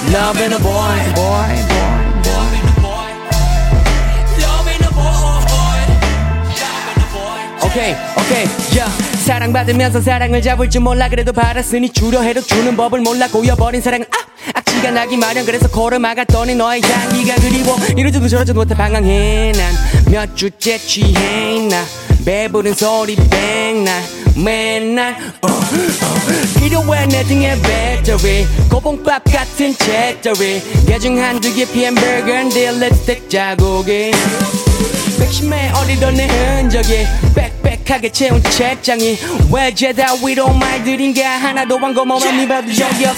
[0.10, 1.90] Love in a boy, boy, boy.
[7.64, 8.88] 오케이 오케이 야
[9.26, 14.08] 사랑받으면서 사랑을 잡을 줄 몰라 그래도 받았으니 주려 해도 주는 법을 몰라 고여버린 사랑은
[14.56, 15.46] 아 악취가 나기 마련.
[15.46, 15.68] 그래서
[16.00, 17.78] 막았더니 너의 향기가 그리워.
[17.96, 19.74] 이러지도 저러지도 못해 방황해 난.
[20.12, 21.84] 몇 주째 취해 나.
[22.26, 24.04] 배부른 소리 백날
[24.36, 25.60] 맨날 어, 어.
[26.60, 28.48] 필요해 내 등에 배터리.
[28.70, 30.62] 고봉밥 같은 채터리.
[30.88, 34.12] 개중 한두 개 PM 버거인데 립스틱 자국이.
[35.20, 37.06] 백심에 어리던 내 흔적이
[37.36, 39.18] 빽빽하게 채운 책장이.
[39.52, 41.22] 왜 죄다 위로 말들인가.
[41.22, 43.18] 하나도 광고모만 미봐도 적이 없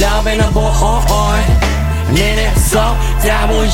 [0.00, 1.44] Loving a boy
[2.14, 2.78] 니네 속
[3.22, 3.68] 다 보여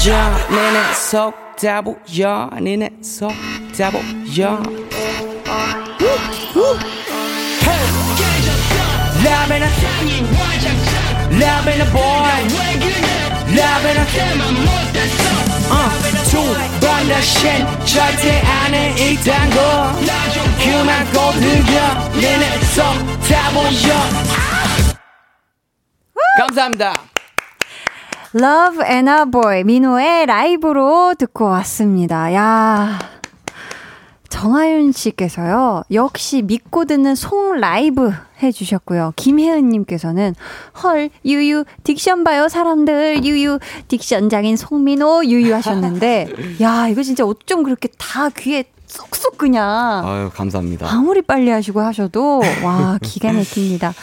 [0.51, 4.61] 니네 속다 보여 니네 속다 보여
[9.23, 9.71] Loving a
[11.31, 12.43] Loving a boy
[13.55, 14.07] Loving a
[15.71, 15.91] uh,
[16.31, 19.93] 두번 다신 절대 안해 이딴 거.
[20.59, 24.56] 그만 꼬들겨 니네 속다 보여
[26.47, 26.95] 감사합니다
[28.35, 32.35] Love and a Boy 민호의 라이브로 듣고 왔습니다.
[32.35, 32.99] 야.
[34.29, 39.15] 정하윤 씨께서요, 역시 믿고 듣는 송 라이브 해주셨고요.
[39.17, 40.35] 김혜은 님께서는,
[40.83, 46.29] 헐, 유유, 딕션 봐요, 사람들, 유유, 딕션 장인 송민호, 유유 하셨는데,
[46.61, 50.03] 야, 이거 진짜 어쩜 그렇게 다 귀에 쏙쏙 그냥.
[50.05, 53.95] 아유 감사합니다 아무리 빨리 하시고 하셔도, 와, 기가 막힙니다.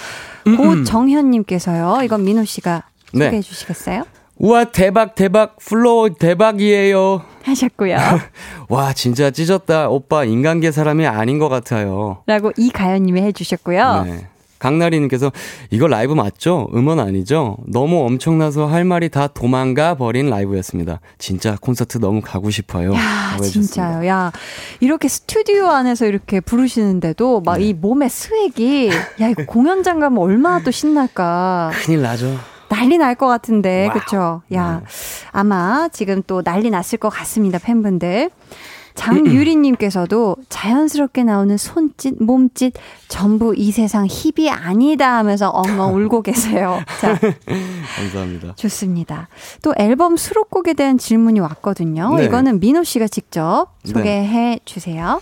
[0.44, 2.84] 고정현님께서요, 이건 민호 씨가
[3.14, 3.26] 네.
[3.26, 4.04] 소개해 주시겠어요?
[4.38, 7.98] 우와 대박 대박 flow 대박이에요 하셨고요.
[8.68, 14.04] 와 진짜 찢었다 오빠 인간계 사람이 아닌 것 같아요 라고 이가연님이 해주셨고요.
[14.06, 14.28] 네.
[14.64, 15.32] 강나리님께서
[15.72, 16.70] 이거 라이브 맞죠?
[16.74, 17.57] 음원 아니죠?
[17.68, 21.01] 너무 엄청나서 할 말이 다 도망가 버린 라이브였습니다.
[21.18, 22.93] 진짜 콘서트 너무 가고 싶어요.
[22.93, 23.38] 야.
[23.43, 24.07] 진짜요.
[24.07, 24.32] 야,
[24.80, 27.66] 이렇게 스튜디오 안에서 이렇게 부르시는데도 막 네.
[27.66, 28.89] 이 몸의 swag이,
[29.22, 31.72] 야, 이거 공연장 가면 얼마나 또 신날까.
[31.74, 32.38] 큰일 나죠.
[32.70, 33.99] 난리 날 것 같은데, 와우.
[33.99, 34.41] 그쵸?
[34.53, 34.88] 야, 네.
[35.32, 38.30] 아마 지금 또 난리 났을 것 같습니다, 팬분들.
[38.96, 42.74] 장유리님께서도 자연스럽게 나오는 손짓, 몸짓,
[43.08, 46.82] 전부 이 세상 hip이 아니다 하면서 엉엉 울고 계세요.
[47.00, 47.20] 자,
[47.98, 48.56] 감사합니다.
[48.56, 49.28] 좋습니다.
[49.62, 52.16] 또 앨범 수록곡에 대한 질문이 왔거든요.
[52.16, 52.26] 네.
[52.26, 53.91] 이거는 민호 씨가 직접 네.
[53.91, 55.22] 소개해 주세요.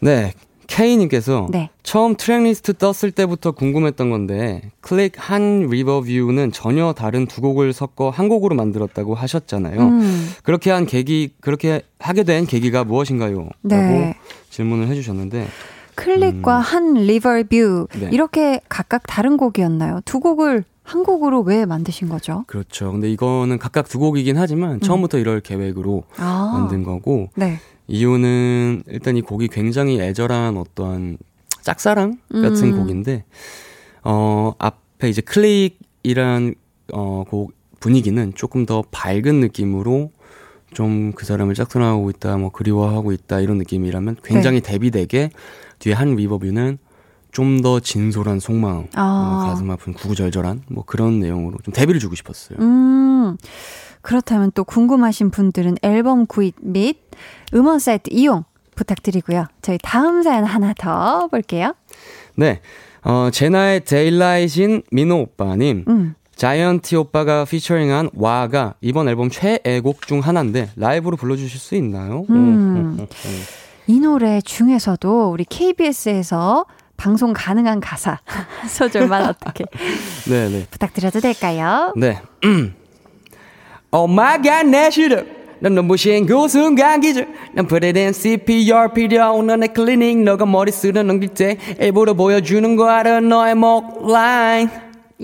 [0.00, 0.32] 네.
[0.74, 1.70] K님께서 네.
[1.84, 8.10] 처음 tracklist 떴을 때부터 궁금했던 건데 Click Han River View는 전혀 다른 두 곡을 섞어
[8.10, 9.80] 한 곡으로 만들었다고 하셨잖아요.
[9.80, 13.50] 음, 그렇게 한 계기 그렇게 하게 된 계기가 무엇인가요?
[13.62, 13.76] 네.
[13.76, 14.14] 라고
[14.50, 15.46] 질문을 해주셨는데
[15.94, 18.08] Click과 Han River View 네.
[18.10, 20.00] 이렇게 각각 다른 곡이었나요?
[20.04, 22.42] 두 곡을 한 곡으로 왜 만드신 거죠?
[22.48, 22.90] 그렇죠.
[22.90, 26.22] 근데 이거는 각각 두 곡이긴 하지만 처음부터 이럴 계획으로 음.
[26.22, 27.60] 아, 만든 거고 네.
[27.86, 31.18] 이유는 일단 이 곡이 굉장히 애절한 어떠한
[31.62, 32.78] 짝사랑 같은 음.
[32.78, 33.24] 곡인데
[34.02, 36.54] 어 앞에 이제 클릭이란
[36.92, 40.10] 어곡 분위기는 조금 더 밝은 느낌으로
[40.74, 44.70] 좀 그 사람을 짝사랑하고 있다 뭐 그리워하고 있다 이런 느낌이라면 굉장히 네.
[44.72, 45.30] 대비되게
[45.78, 46.78] 뒤에 한 리버뷰는
[47.30, 49.44] 좀 더 진솔한 속마음 아.
[49.44, 52.58] 어, 가슴 아픈 구구절절한 뭐 그런 내용으로 좀 대비를 주고 싶었어요.
[52.60, 53.36] 음,
[54.04, 56.98] 그렇다면 또 궁금하신 분들은 앨범 구입 및
[57.54, 58.44] 음원 사이트 이용
[58.76, 59.46] 부탁드리고요.
[59.62, 61.74] 저희 다음 사연 하나 더 볼게요.
[62.36, 62.60] 네.
[63.02, 65.84] 어, 제나의 데일라이신 민호 오빠님.
[65.88, 66.14] 음.
[66.36, 72.26] 자이언티 오빠가 피처링한 와가 이번 앨범 최애곡 중 하나인데 라이브로 불러주실 수 있나요?
[72.28, 73.06] 음.
[73.86, 76.66] 이 노래 중에서도 우리 KBS에서
[76.98, 79.64] 방송 가능한 가사 한 소절만 어떻게
[80.28, 80.66] 네네.
[80.70, 81.94] 부탁드려도 될까요?
[81.96, 82.20] 네.
[83.94, 85.24] Oh my god, 내 시름.
[85.60, 87.28] 난 눈부신 그 순간 기절.
[87.52, 89.40] 난 프레덴 CPR 필요.
[89.40, 90.18] 너의 클리닉.
[90.24, 93.20] 너가 머리 쓸어 넘길 때 일부러 보여주는 거 알아.
[93.20, 94.68] 너의 목 라인.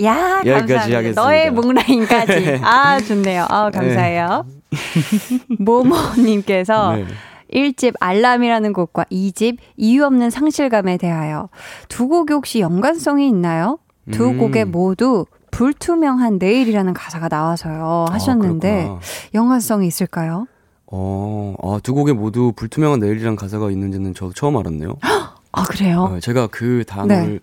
[0.05, 0.97] 야, 여기까지 감사합니다.
[0.99, 1.23] 하겠습니다.
[1.23, 2.61] 너의 목 라인까지.
[2.63, 3.47] 아, 좋네요.
[3.49, 4.47] 아, 감사해요.
[5.59, 7.07] 모모님께서 네.
[7.53, 11.49] 1집 알람이라는 곡과 2집 이유 없는 상실감에 대하여
[11.89, 13.81] 두 곡이 혹시 연관성이 있나요?
[14.13, 14.39] 두 음.
[14.39, 19.01] 곡에 모두 불투명한 내일이라는 가사가 나와서요 하셨는데 그렇구나.
[19.35, 20.47] 연관성이 있을까요?
[20.87, 24.97] 어, 아, 두 곡에 모두 불투명한 내일이란 가사가 있는지는 저도 처음 알았네요.
[25.53, 26.03] 아, 그래요?
[26.15, 27.41] 어, 제가 그 단어를,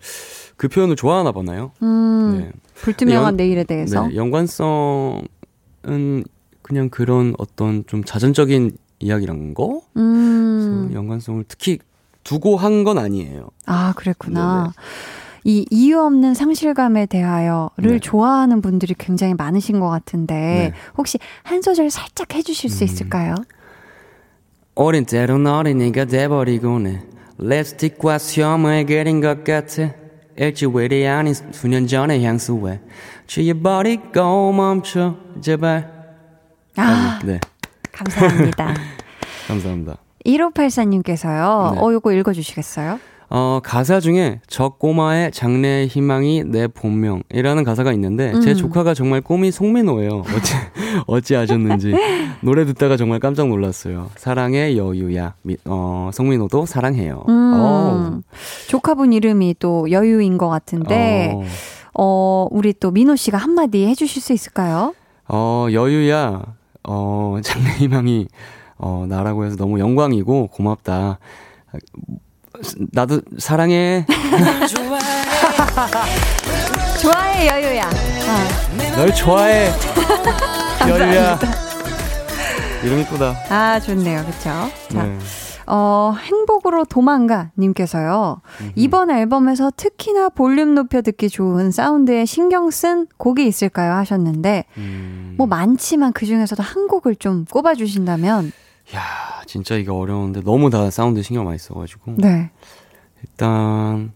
[0.56, 1.72] 그 표현을 좋아하나 보나요?
[1.82, 2.52] 음, 네.
[2.74, 4.06] 불투명한 연- 내일에 대해서.
[4.08, 5.26] 네, 연관성은
[6.62, 9.80] 그냥 그런 어떤 좀 자전적인 이야기란 거?
[9.96, 11.78] 음, 연관성을 특히
[12.24, 13.48] 두고 한 건 아니에요.
[13.66, 14.72] 아, 그랬구나.
[15.44, 17.98] 이 이유 없는 상실감에 대하여를 네.
[17.98, 20.72] 좋아하는 분들이 굉장히 많으신 것 같은데, 네.
[20.96, 22.86] 혹시 한 소절 살짝 해주실 수 음.
[22.86, 23.34] 있을까요?
[24.74, 27.02] 어린 때론 어린이가 돼버리고는
[27.38, 29.92] 립스틱과 수염을 그린 것 같아
[30.36, 32.80] 일주일이 아닌 수년 전의 향수에
[33.26, 35.98] 취해버리고 멈춰 제발
[36.76, 37.40] 아, 네
[37.90, 38.74] 감사합니다.
[39.48, 41.80] 감사합니다 1584님께서요, 네.
[41.80, 43.00] 어, 요거 읽어주시겠어요?
[43.30, 48.54] 어 가사 중에 저 꼬마의 장래의 희망이 내 본명이라는 가사가 있는데 제 음.
[48.56, 50.54] 조카가 정말 꿈이 송민호예요 어찌
[51.06, 51.94] 어찌 아셨는지
[52.40, 58.22] 노래 듣다가 정말 깜짝 놀랐어요 사랑의 여유야 미- 어 송민호도 사랑해요 음.
[58.68, 61.42] 조카분 이름이 또 여유인 것 같은데, 어.
[61.94, 64.94] 어, 우리 또 민호 씨가 한마디 해주실 수 있을까요?
[65.28, 66.42] 어, 여유야,
[66.84, 68.28] 어, 장래희망이,
[68.76, 71.18] 어, 나라고 해서 너무 영광이고 고맙다.
[72.92, 74.06] 나도 사랑해.
[77.00, 77.84] 좋아해, 여유야.
[77.84, 79.70] 아, 널 좋아해.
[80.88, 81.38] 여유야.
[82.84, 83.34] 이름 이쁘다.
[83.48, 84.24] 아, 좋네요.
[84.24, 84.38] 그쵸?
[84.40, 84.70] 자,
[85.02, 85.18] 네.
[85.66, 88.40] 어, 행복으로 도망가 님께서요.
[88.74, 93.92] 이번 앨범에서 특히나 볼륨 높여 듣기 좋은 사운드에 신경 쓴 곡이 있을까요?
[93.94, 98.52] 하셨는데, 음, 뭐 많지만 그 중에서도 한 곡을 좀 꼽아 주신다면,
[98.94, 102.14] 야, 진짜 이게 어려운데 너무 다 사운드 신경 많이 써가지고.
[102.18, 102.50] 네.
[103.22, 104.12] 일단,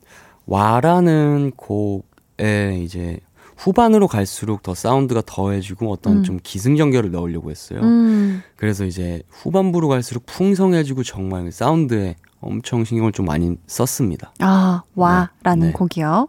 [0.47, 3.19] 와라는 곡에 이제
[3.57, 6.23] 후반으로 갈수록 더 사운드가 더해지고 어떤 음.
[6.25, 7.81] 좀 기승전결을 넣으려고 했어요.
[7.81, 14.33] 음, 그래서 이제 후반부로 갈수록 풍성해지고 정말 사운드에 엄청 신경을 좀 많이 썼습니다.
[14.41, 15.73] 아, 와라는 네.
[15.73, 16.29] 곡이요.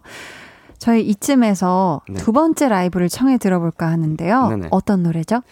[0.78, 2.20] 저희 이쯤에서 네.
[2.20, 4.48] 두 번째 라이브를 청해 들어볼까 하는데요.
[4.48, 4.68] 네네.
[4.70, 5.42] 어떤 노래죠?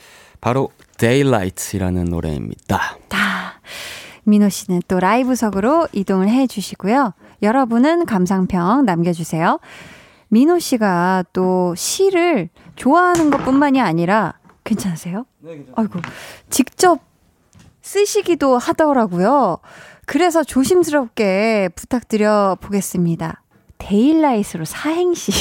[0.40, 0.70] 바로
[1.02, 2.96] Daylight이라는 노래입니다.
[3.08, 3.60] 다.
[4.22, 7.12] 민호 씨는 또 라이브석으로 이동을 해 주시고요.
[7.42, 9.58] 여러분은 감상평 남겨주세요.
[10.28, 15.26] 민호 씨가 또 시를 좋아하는 것 뿐만이 아니라, 괜찮으세요?
[15.74, 15.98] 아이고,
[16.50, 17.00] 직접
[17.80, 19.58] 쓰시기도 하더라고요.
[20.06, 23.42] 그래서 조심스럽게 부탁드려 보겠습니다.
[23.78, 25.32] Daylight로 사행시.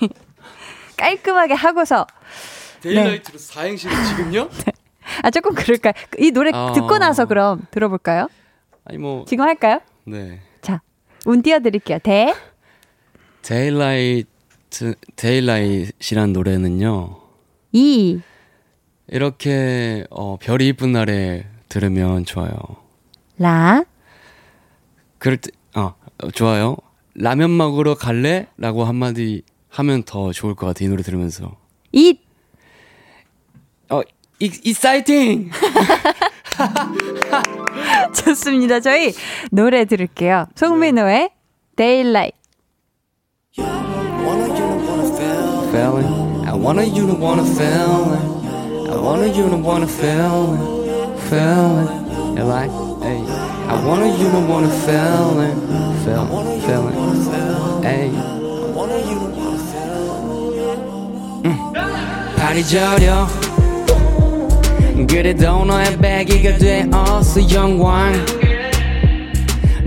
[0.96, 2.06] 깔끔하게 하고서.
[2.80, 4.48] Daylight로 사행시를 지금요?
[5.22, 5.92] 아, 조금 그럴까요?
[6.18, 6.72] 이 노래 아.
[6.72, 8.28] 듣고 나서 그럼 들어볼까요?
[8.84, 9.80] 아니 뭐 지금 할까요?
[10.04, 10.40] 네.
[10.62, 10.80] 자,
[11.26, 11.98] 운 띄워드릴게요.
[12.00, 12.34] 대,
[13.42, 14.28] Daylight
[15.16, 17.16] Daylight이란 노래는요.
[17.72, 18.20] 이,
[19.08, 22.52] 이렇게 어, 별이 이쁜 날에 들으면 좋아요.
[23.38, 23.84] 라,
[25.18, 26.76] 그럴 때 어, 어, 좋아요.
[27.14, 30.84] 라면 먹으러 갈래?라고 한마디 하면 더 좋을 것 같아.
[30.84, 31.56] 이 노래 들으면서.
[31.92, 32.20] 잇.
[33.90, 34.00] 어,
[34.40, 35.50] 이, 이사이팅!
[38.14, 38.80] 좋습니다.
[38.80, 39.14] 저희
[39.50, 40.46] 노래 들을게요.
[40.54, 41.30] 송민호의
[41.76, 42.40] Daylight.
[45.70, 46.44] feeling.
[46.44, 48.90] I wanted you to wanna feel it.
[48.90, 51.20] I wanted you to wanna feel it.
[51.30, 51.90] Feel it.
[52.36, 52.70] You like,
[53.02, 53.22] hey.
[53.70, 55.54] I wanted you to wanna feel it.
[56.04, 56.60] Feel it.
[56.66, 57.86] Feel it.
[57.86, 58.10] Hey.
[61.44, 61.72] 음.
[62.36, 63.28] 발이 저려.
[65.06, 68.12] 그래도 너의 배기가 되었어 영광.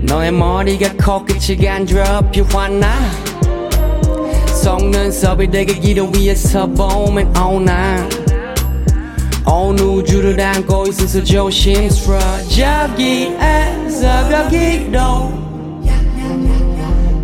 [0.02, 3.24] 너의 머리가 코끝이 간지럽히 화나.
[4.64, 8.08] 속눈썹이 되게 길어 위에서 보면 오나
[9.46, 15.34] 온 우주를 안고 있어서 조심스러워 저기에서 거기로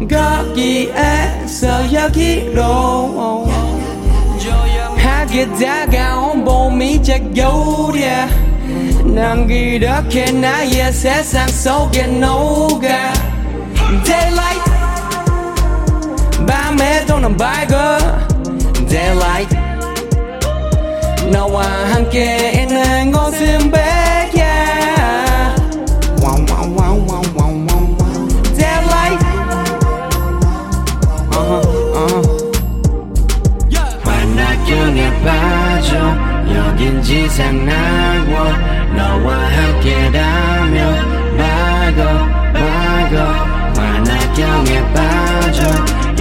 [0.06, 3.49] 거기에서 여기로 조용하
[5.30, 8.26] 게 다가 온 봄이 이제 겨울이야
[9.04, 13.12] 난 그렇게 나의 세상 속에 녹아
[14.04, 14.70] Daylight.
[16.46, 18.26] 밤에도 난 밝아
[18.88, 19.56] Daylight.
[21.30, 21.62] 너와
[21.92, 23.89] 함께 있는 곳은 백
[36.80, 45.62] 여긴 지상 낙원 너와 함께라면 밝아 밝아 환락경에 빠져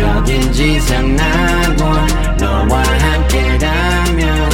[0.02, 2.06] 여긴 지상 낙원
[2.38, 4.50] 너와 함께라면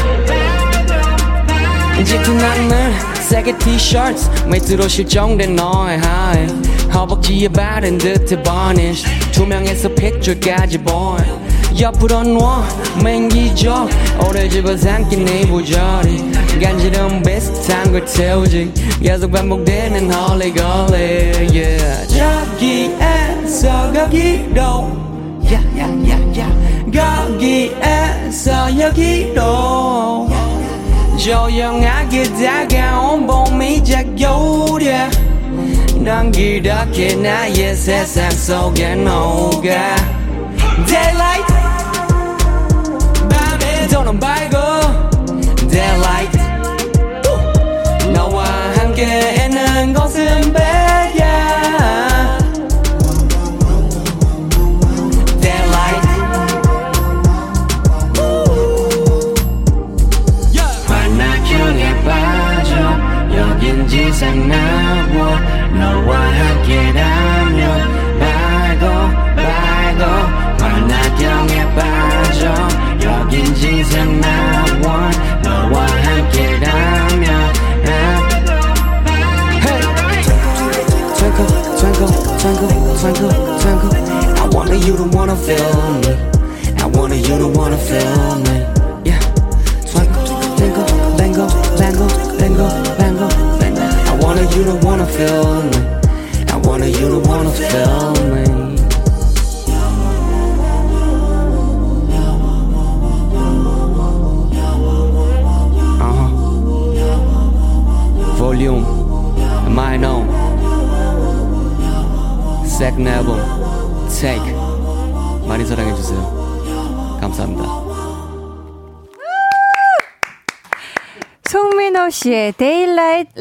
[2.00, 2.94] 이제 그 나는
[3.24, 6.46] 색의 t-shirts 매트로 실종된 너의 하이
[6.94, 11.45] 허벅지에 바른 듯해 varnish 투명해서 핏줄까지 보여
[11.80, 12.64] 옆으로 누워
[13.04, 13.88] 맹기죠.
[14.26, 18.72] 오래 집어 삼킨 네 부절이 간지럼 비슷한 걸 태우지.
[19.02, 22.08] 계속 반복되는 홀리걸리 yeah.
[22.08, 24.92] 저기에서 거기로.
[25.52, 26.48] 야야야야
[26.94, 30.30] 거기에서 여기로.
[31.18, 35.10] 조용하게 다가온 봄이 작요래
[35.96, 39.96] 넌 그렇게 나의 세상 속에 녹아.
[40.88, 41.25] Daylight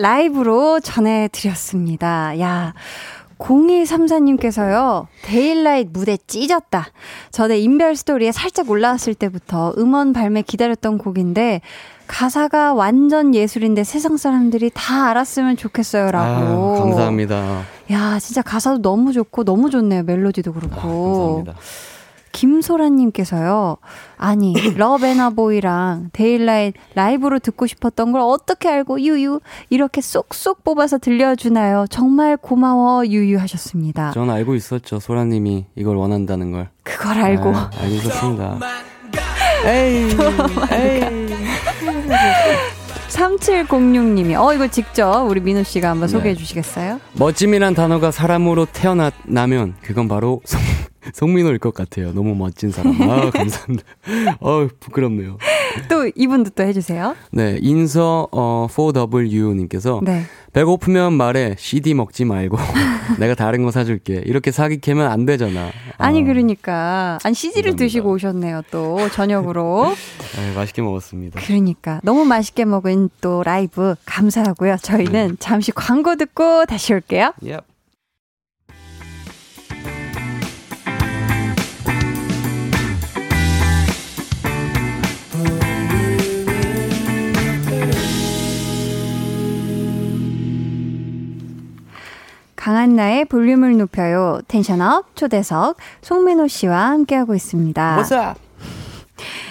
[0.04, 2.38] 라이브로 전해드렸습니다.
[2.38, 2.74] 야.
[3.38, 6.86] 0234님께서요, Daylight 무대 찢었다.
[7.30, 11.62] 전에 인별 스토리에 살짝 올라왔을 때부터 음원 발매 기다렸던 곡인데,
[12.06, 16.10] 가사가 완전 예술인데 세상 사람들이 다 알았으면 좋겠어요.
[16.10, 16.76] 라고.
[16.76, 17.62] 아, 감사합니다.
[17.90, 20.02] 야, 진짜 가사도 너무 좋고, 너무 좋네요.
[20.02, 20.76] 멜로디도 그렇고.
[20.76, 21.54] 아, 감사합니다.
[22.34, 23.76] 김소라님께서요,
[24.18, 31.86] 아니, 러베나보이랑 데일라이트 라이브로 듣고 싶었던 걸 어떻게 알고, 유유, 이렇게 쏙쏙 뽑아서 들려주나요?
[31.88, 34.10] 정말 고마워, 유유 하셨습니다.
[34.12, 34.98] 전 알고 있었죠.
[34.98, 36.68] 소라님이 이걸 원한다는 걸.
[36.82, 37.50] 그걸 알고.
[37.54, 38.58] 아, 알고 있었습니다.
[39.66, 40.10] 에이,
[40.72, 41.34] 에이.
[43.08, 46.12] 3706님이, 어, 이거 직접 우리 민호 씨가 한번 네.
[46.12, 47.00] 소개해 주시겠어요?
[47.12, 50.40] 멋짐이란 단어가 사람으로 태어나면 그건 바로
[51.12, 52.12] 송, 송민호일 것 같아요.
[52.12, 53.00] 너무 멋진 사람.
[53.02, 53.82] 아, 감사합니다.
[54.40, 55.38] 어 부끄럽네요.
[55.88, 57.16] 또 이분도 또 해주세요.
[57.32, 60.22] 네, 인서 어, 4W님께서 네.
[60.52, 62.56] 배고프면 말해 CD 먹지 말고
[63.18, 64.22] 내가 다른 거 사줄게.
[64.24, 65.70] 이렇게 사기 캐면 안 되잖아.
[65.98, 67.18] 아니, 어, 그러니까.
[67.24, 67.84] 아니, CD를 감사합니다.
[67.84, 69.92] 드시고 오셨네요, 또, 저녁으로.
[70.36, 71.40] 네, 맛있게 먹었습니다.
[71.40, 74.76] 그러니까 너무 맛있게 먹은 또 라이브 감사하고요.
[74.80, 77.32] 저희는 잠시 광고 듣고 다시 올게요.
[77.42, 77.73] Yep.
[92.64, 94.40] 강한나의 볼륨을 높여요.
[94.48, 97.96] 텐션업 초대석 송민호 씨와 함께하고 있습니다.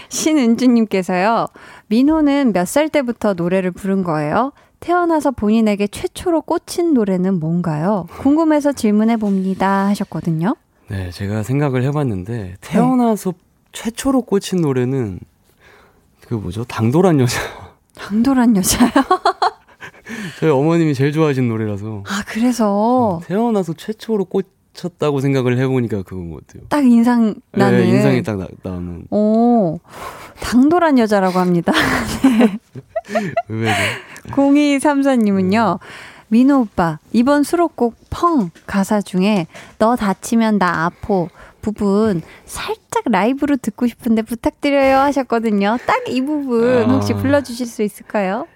[0.09, 1.45] 신은주님께서요.
[1.87, 4.51] 민호는 몇 살 때부터 노래를 부른 거예요?
[4.79, 8.07] 태어나서 본인에게 최초로 꽂힌 노래는 뭔가요?
[8.17, 10.55] 궁금해서 질문해 봅니다 하셨거든요.
[10.87, 13.33] 네, 제가 생각을 해봤는데 태어나서
[13.73, 15.19] 최초로 꽂힌 노래는
[16.27, 16.63] 그 뭐죠?
[16.63, 17.39] 당돌한 여자.
[17.93, 18.89] 당돌한 여자요.
[20.39, 26.63] 저희 어머님이 제일 좋아하시는 노래라서 아 그래서 태어나서 최초로 꽂혔다고 생각을 해보니까 그건 것 같아요.
[26.69, 29.79] 딱 인상 나는 네, 인상이 딱 나, 나는 오,
[30.41, 31.71] 당돌한 여자라고 합니다.
[33.49, 33.73] 의외죠.
[34.31, 35.79] 0234님은요,
[36.29, 39.47] 민호 오빠, 이번 수록곡 펑 가사 중에
[39.77, 41.29] 너 다치면 나 아포
[41.61, 45.77] 부분 살짝 라이브로 듣고 싶은데 부탁드려요 하셨거든요.
[45.85, 46.93] 딱 이 부분 아.
[46.93, 48.47] 혹시 불러주실 수 있을까요?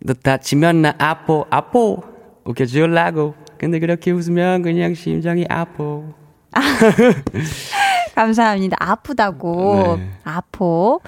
[0.00, 2.02] 너 다치면 나 아포 아포.
[2.44, 3.34] 웃겨주려고.
[3.58, 6.12] 근데 그렇게 웃으면 그냥 심장이 아포
[8.16, 8.76] 감사합니다.
[8.80, 9.96] 아프다고.
[9.98, 10.10] 네.
[10.24, 11.00] 아포.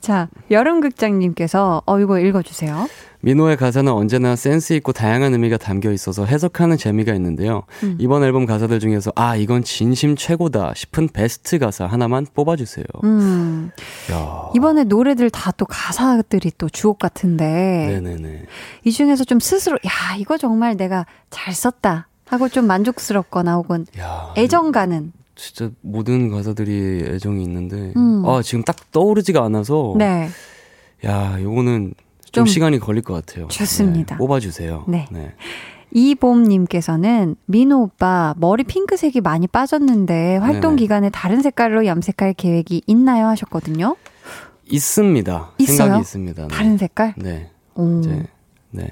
[0.00, 2.88] 자, 여름극장님께서, 어, 이거 읽어주세요.
[3.22, 7.62] 민호의 가사는 언제나 센스 있고 다양한 의미가 담겨 있어서 해석하는 재미가 있는데요.
[7.82, 7.96] 음.
[7.98, 12.84] 이번 앨범 가사들 중에서 아 이건 진심 최고다 싶은 베스트 가사 하나만 뽑아주세요.
[13.04, 13.70] 음.
[14.12, 14.50] 야.
[14.54, 17.44] 이번에 노래들 다 또 가사들이 또 주옥 같은데,
[18.02, 18.42] 네네네.
[18.84, 22.08] 이 중에서 좀 스스로, 야, 이거 정말 내가 잘 썼다.
[22.28, 24.34] 하고 좀 만족스럽거나 혹은 야.
[24.36, 25.12] 애정 가는.
[25.34, 28.24] 진짜 모든 가사들이 애정이 있는데 음.
[28.26, 30.28] 아 지금 딱 떠오르지가 않아서 네.
[31.04, 33.48] 야 요거는 좀 좀, 시간이 걸릴 것 같아요.
[33.48, 34.14] 좋습니다.
[34.14, 34.84] 네, 뽑아주세요.
[34.88, 35.06] 네.
[35.92, 40.76] 이봄님께서는 민호 오빠 머리 핑크색이 많이 빠졌는데 활동.
[40.76, 43.96] 기간에 다른 색깔로 염색할 계획이 있나요 하셨거든요.
[44.66, 45.52] 있습니다.
[45.58, 45.76] 있어요?
[45.76, 46.42] 생각이 있습니다.
[46.42, 46.48] 네.
[46.48, 47.14] 다른 색깔?
[47.16, 47.50] 네.
[47.74, 48.00] 오.
[48.00, 48.26] 이제
[48.70, 48.90] 네.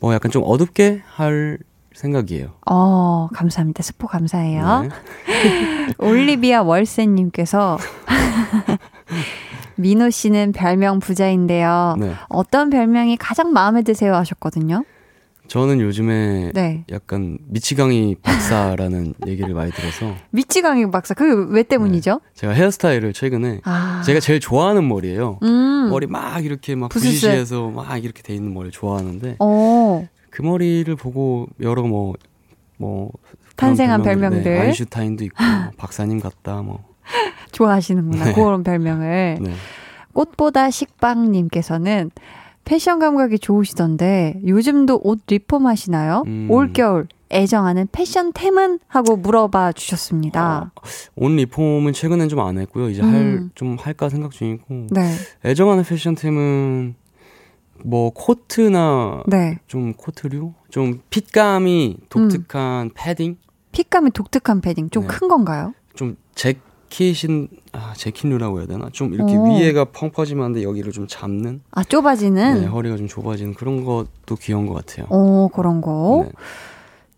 [0.00, 1.58] 뭐 약간 좀 어둡게 할
[1.94, 2.48] 생각이에요.
[2.70, 3.82] 어, 감사합니다.
[3.82, 4.82] 스포 감사해요.
[4.82, 5.94] 네.
[5.98, 7.78] 올리비아 월세님께서
[9.76, 11.96] 민호 씨는 별명 부자인데요.
[11.98, 12.12] 네.
[12.28, 14.84] 어떤 별명이 가장 마음에 드세요 하셨거든요.
[15.46, 16.84] 저는 요즘에 네.
[16.90, 21.12] 약간 미치광이 박사라는 얘기를 많이 들어서 미치광이 박사.
[21.12, 22.20] 그게 왜 때문이죠?
[22.34, 24.02] 제가 헤어스타일을 최근에 아.
[24.06, 25.38] 제가 제일 좋아하는 머리예요.
[25.42, 25.88] 음.
[25.90, 27.08] 머리 막 이렇게 막 부스스.
[27.10, 30.06] 부시시해서 막 이렇게 돼 있는 머리 좋아하는데 어.
[30.34, 33.10] 그 머리를 보고 여러 뭐뭐
[33.54, 34.42] 탄생한 그런 별명들.
[34.52, 36.82] 네, 아인슈타인도 있고 뭐 박사님 같다 뭐
[37.52, 38.24] 좋아하시는구나.
[38.24, 38.32] 네.
[38.32, 39.38] 그런 별명을.
[39.40, 39.52] 네.
[40.12, 42.10] 꽃보다 식빵님께서는
[42.64, 46.24] 패션 감각이 좋으시던데 요즘도 옷 리폼 하시나요?
[46.26, 46.48] 음.
[46.50, 48.80] 올겨울 애정하는 패션템은?
[48.88, 50.72] 하고 물어봐 주셨습니다.
[51.14, 52.88] 옷 리폼은 최근엔 좀 안 했고요.
[52.90, 53.50] 이제 음.
[53.54, 55.12] 할좀 할까 생각 중이고 네.
[55.44, 56.96] 애정하는 패션템은
[57.86, 59.58] 뭐 코트나 네.
[59.66, 63.36] 좀 코트류, 좀 핏감이 독특한 패딩,
[63.72, 65.08] 핏감이 독특한 패딩 좀 네.
[65.08, 65.74] 큰 건가요?
[65.94, 68.88] 좀 재킷인 아 재킷류라고 해야 되나?
[68.90, 69.44] 좀 이렇게 오.
[69.44, 72.60] 위에가 펑퍼짐한데 여기를 좀 잡는, 아 좁아지는?
[72.62, 75.06] 네, 허리가 좀 좁아지는 그런 것도 귀여운 것 같아요.
[75.10, 76.24] 어 그런 거.
[76.24, 76.32] 네.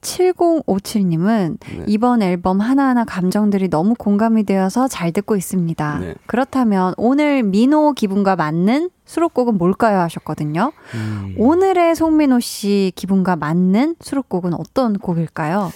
[0.01, 1.85] 7057님은 네.
[1.87, 5.99] 이번 앨범 하나하나 감정들이 너무 공감이 되어서 잘 듣고 있습니다.
[5.99, 6.15] 네.
[6.27, 10.01] 그렇다면 오늘 민호 기분과 맞는 수록곡은 뭘까요?
[10.01, 10.73] 하셨거든요.
[10.95, 15.73] 음, 오늘의 송민호 씨 기분과 맞는 수록곡은 어떤 곡일까요?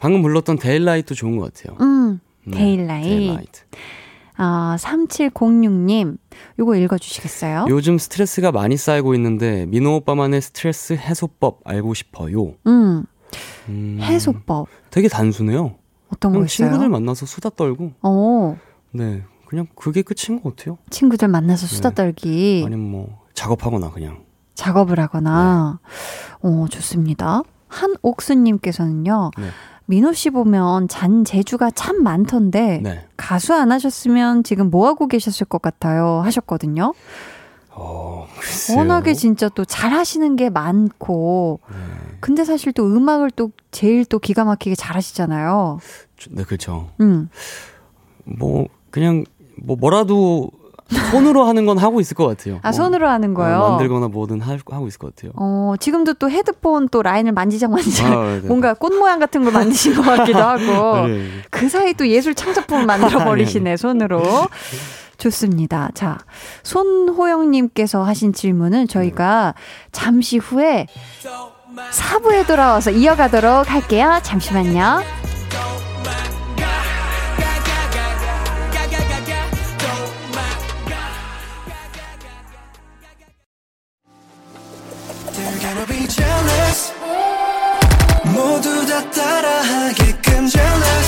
[0.00, 1.76] 방금 불렀던 Daylight 좋은 것 같아요.
[1.80, 3.08] 음, 네, Daylight.
[3.08, 3.62] Daylight.
[4.40, 6.16] 아, 3706님,
[6.60, 7.66] 요거 읽어주시겠어요?
[7.70, 12.54] 요즘 스트레스가 많이 쌓이고 있는데 민호 오빠만의 스트레스 해소법 알고 싶어요.
[12.68, 13.04] 음,
[13.68, 14.68] 음, 해소법.
[14.90, 15.74] 되게 단순해요.
[16.12, 16.48] 어떤 거 있어요?
[16.48, 18.58] 친구들 만나서 수다 떨고, 어,
[18.92, 20.78] 네, 그냥 그게 끝인 것 같아요.
[20.90, 21.94] 친구들 만나서 수다 네.
[21.94, 22.62] 떨기.
[22.66, 24.24] 아니면 뭐 작업하거나 그냥.
[24.54, 25.80] 작업을 하거나.
[26.42, 26.48] 네.
[26.48, 27.42] 어, 좋습니다.
[27.68, 29.48] 한옥수님께서는요, 네.
[29.86, 33.06] 민호 씨 보면 잔 재주가 참 많던데, 네.
[33.16, 36.20] 가수 안 하셨으면 지금 뭐 하고 계셨을 것 같아요?
[36.24, 36.94] 하셨거든요.
[37.80, 38.78] 어, 글쎄요.
[38.78, 41.76] 워낙에 진짜 또 잘 하시는 게 많고, 네.
[42.20, 45.78] 근데 사실 또 음악을 또 제일 또 기가 막히게 잘 하시잖아요.
[46.30, 46.90] 네, 그렇죠.
[47.00, 47.28] 음.
[48.24, 49.24] 뭐 그냥
[49.56, 50.50] 뭐 뭐라도
[51.10, 52.56] 손으로 하는 건 하고 있을 것 같아요.
[52.62, 53.58] 아, 뭐, 손으로 하는 거요?
[53.58, 55.32] 어, 만들거나 뭐든 하, 하고 있을 것 같아요.
[55.36, 58.48] 어, 지금도 또 헤드폰 또 라인을 만지작 만지작 아, 네.
[58.48, 61.28] 뭔가 꽃 모양 같은 걸 만드신 것 같기도 하고 네, 네.
[61.50, 64.22] 그 사이 또 예술 창작품을 만들어 버리시네 손으로.
[65.18, 65.90] 좋습니다.
[65.94, 66.18] 자,
[66.62, 69.54] 손호영님께서 하신 질문은 저희가
[69.92, 70.86] 잠시 후에
[71.92, 74.20] 4부에 돌아와서 이어가도록 할게요.
[74.22, 75.02] 잠시만요.
[88.34, 91.07] 모두 다 따라하게끔 jealous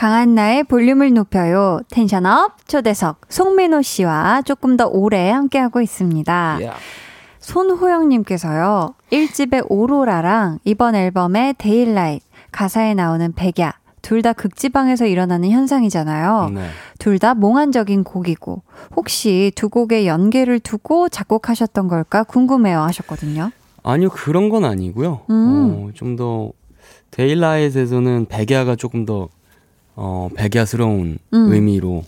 [0.00, 1.80] 강한 나의 볼륨을 높여요.
[1.90, 6.52] 텐션업 초대석 송민호 씨와 조금 더 오래 함께하고 있습니다.
[6.54, 6.72] Yeah.
[7.38, 8.94] 손호영님께서요.
[9.12, 16.48] 1집의 오로라랑 이번 앨범의 Daylight 가사에 나오는 백야 둘 다 극지방에서 일어나는 현상이잖아요.
[16.54, 16.68] 네.
[16.98, 18.62] 둘다 몽환적인 곡이고
[18.96, 23.50] 혹시 두 곡의 연계를 두고 작곡하셨던 걸까 궁금해요 하셨거든요.
[23.82, 25.20] 아니요 그런 건 아니고요.
[25.28, 25.34] 음.
[25.34, 26.52] 어, 좀더
[27.10, 29.28] Daylight에서는 백야가 조금 더
[30.02, 31.52] 어, 백야스러운 음.
[31.52, 32.04] 의미로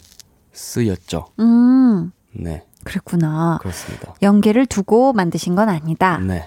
[0.53, 1.26] 쓰였죠.
[1.40, 3.59] 음, 네, 그랬구나.
[3.61, 4.14] 그렇습니다.
[4.22, 6.16] 연계를 두고 만드신 건 아니다.
[6.16, 6.45] 네.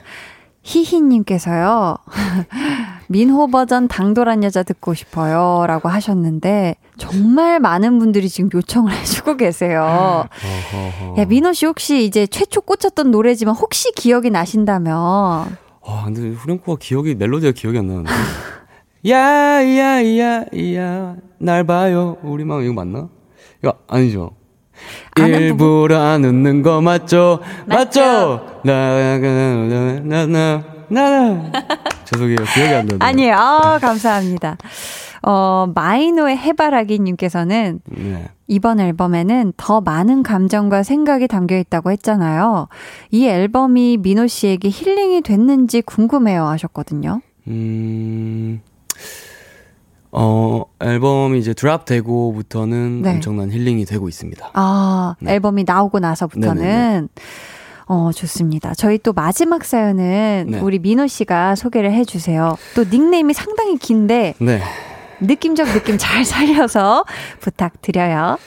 [0.63, 1.97] 히히님께서요,
[3.09, 5.65] 민호 버전 당돌한 여자 듣고 싶어요.
[5.67, 10.25] 라고 하셨는데, 정말 많은 분들이 지금 요청을 해주고 계세요.
[11.19, 14.95] 야, 민호 씨 혹시 이제 최초 꽂혔던 노래지만 혹시 기억이 나신다면,
[15.87, 18.09] 아, 근데 후렴구가 기억이, 멜로디가 기억이 안 나는데.
[19.07, 20.45] 야, 야, 야,
[20.75, 22.17] 야, 날 봐요.
[22.23, 23.07] 우리만 이거 맞나?
[23.61, 24.31] 이거 아니죠.
[25.15, 27.39] 아는 일부러 안 웃는 거 맞죠?
[27.67, 28.61] 맞죠?
[28.63, 31.51] 나, 나, 나, 나, 나, 나.
[32.05, 32.37] 죄송해요.
[32.53, 32.97] 기억이 안 나네요.
[32.99, 33.35] 아니에요.
[33.35, 34.57] 아, 감사합니다.
[35.21, 38.27] 어, 마이노의 해바라기님께서는 네.
[38.47, 42.67] 이번 앨범에는 더 많은 감정과 생각이 담겨 있다고 했잖아요.
[43.09, 47.21] 이 앨범이 민호 씨에게 힐링이 됐는지 궁금해요 하셨거든요.
[47.47, 48.61] 음,
[50.17, 53.11] 어, 앨범이 이제 드랍 되고부터는 네.
[53.11, 54.51] 엄청난 힐링이 되고 있습니다.
[54.53, 55.33] 아, 네.
[55.33, 57.07] 앨범이 나오고 나서부터는 네네네.
[57.87, 58.73] 어, 좋습니다.
[58.75, 60.59] 저희 또 마지막 사연은 네.
[60.59, 62.57] 우리 민호 씨가 소개를 해 주세요.
[62.75, 64.61] 또 닉네임이 상당히 긴데 네.
[65.19, 67.03] 느낌적 느낌 잘 살려서
[67.41, 68.37] 부탁드려요.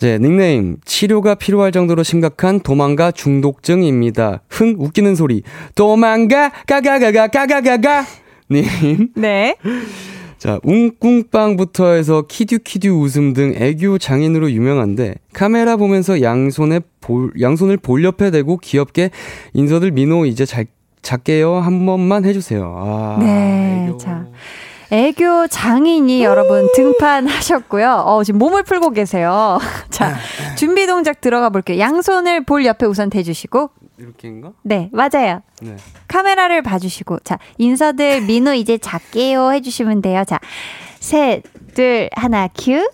[0.00, 0.76] 네, 닉네임.
[0.84, 4.42] 치료가 필요할 정도로 심각한 도망가 중독증입니다.
[4.48, 5.42] 흥, 웃기는 소리.
[5.74, 8.04] 도망가, 가가가가, 가가가가.
[8.50, 9.08] 님.
[9.16, 9.56] 네.
[10.38, 18.04] 자, 웅꿍빵부터 해서 키듀키듀 웃음 등 애교 장인으로 유명한데, 카메라 보면서 양손에 볼, 양손을 볼
[18.04, 19.10] 옆에 대고 귀엽게
[19.52, 20.66] 인서들 민호 이제 잘,
[21.02, 21.54] 작게요.
[21.56, 22.74] 한 번만 해주세요.
[22.76, 23.18] 아.
[23.20, 23.98] 네, 애교.
[23.98, 24.26] 자.
[24.90, 28.04] 애교 장인이 여러분 등판하셨고요.
[28.06, 29.58] 어, 지금 몸을 풀고 계세요.
[29.90, 30.16] 자,
[30.56, 31.78] 준비 동작 들어가 볼게요.
[31.78, 33.70] 양손을 볼 옆에 우선 대주시고.
[33.98, 34.52] 이렇게인가?
[34.62, 35.42] 네, 맞아요.
[35.60, 35.76] 네.
[36.06, 37.20] 카메라를 봐주시고.
[37.20, 40.24] 자, 인서들 민호 이제 작게요 해주시면 돼요.
[40.26, 40.38] 자,
[41.00, 41.42] 셋,
[41.74, 42.88] 둘, 하나, 큐.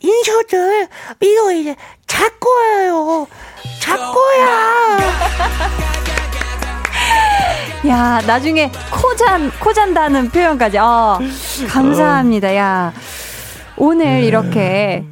[0.00, 0.88] 인서들
[1.18, 1.74] 민호 이제
[2.06, 3.26] 작고예요
[3.80, 4.98] 작고야
[7.88, 10.78] 야, 나중에 코 잔, 코 잔다는 표현까지.
[10.78, 11.18] 어,
[11.68, 12.54] 감사합니다.
[12.54, 12.92] 야.
[13.76, 15.04] 오늘 이렇게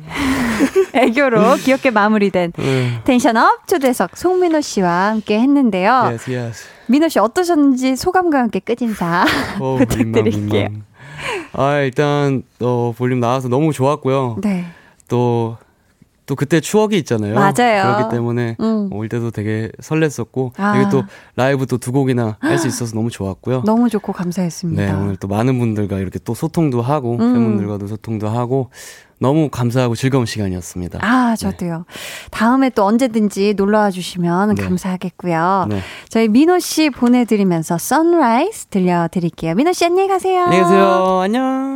[0.93, 3.01] 애교로 귀엽게 마무리된 네.
[3.05, 5.93] tension up 초대석 송민호 씨와 함께 했는데요.
[5.93, 6.65] Yes, yes.
[6.87, 9.25] 민호 씨 어떠셨는지 소감과 함께 끝인사
[9.61, 10.23] 어우, 부탁드릴게요.
[10.23, 10.83] 민망, 민망.
[11.53, 14.39] 아, 일단, 어, 볼륨 나와서 너무 좋았고요.
[14.43, 14.67] 네.
[15.09, 15.59] 또,
[16.31, 17.35] 또 그때 추억이 있잖아요.
[17.35, 17.97] 맞아요.
[17.97, 18.89] 그렇기 때문에 음.
[18.93, 20.79] 올 때도 되게 설렜었고, 아.
[20.79, 21.03] 여기 또
[21.35, 23.63] 라이브 또 두 곡이나 할 수 있어서 너무 좋았고요.
[23.67, 24.81] 너무 좋고 감사했습니다.
[24.85, 27.19] 네, 오늘 또 많은 분들과 이렇게 또 소통도 하고, 음.
[27.35, 28.71] 팬분들과도 소통도 하고,
[29.19, 31.01] 너무 감사하고 즐거운 시간이었습니다.
[31.03, 31.85] 아, 저도요.
[32.31, 34.63] 다음에 또 언제든지 놀러와 주시면 네.
[34.63, 35.67] 감사하겠고요.
[35.69, 35.81] 네.
[36.09, 39.55] 저희 민호 씨 보내드리면서 Sunrise 들려드릴게요.
[39.57, 40.45] 민호 씨 안녕히 가세요.
[40.45, 41.21] 안녕히 계세요.
[41.25, 41.70] 안녕.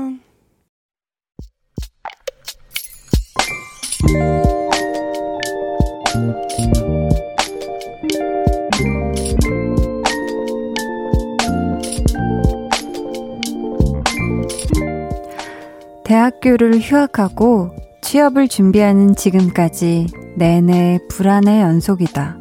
[16.05, 17.71] 대학교를 휴학하고
[18.03, 20.07] 취업을 준비하는 지금까지
[20.37, 22.37] 내내 불안의 연속이다.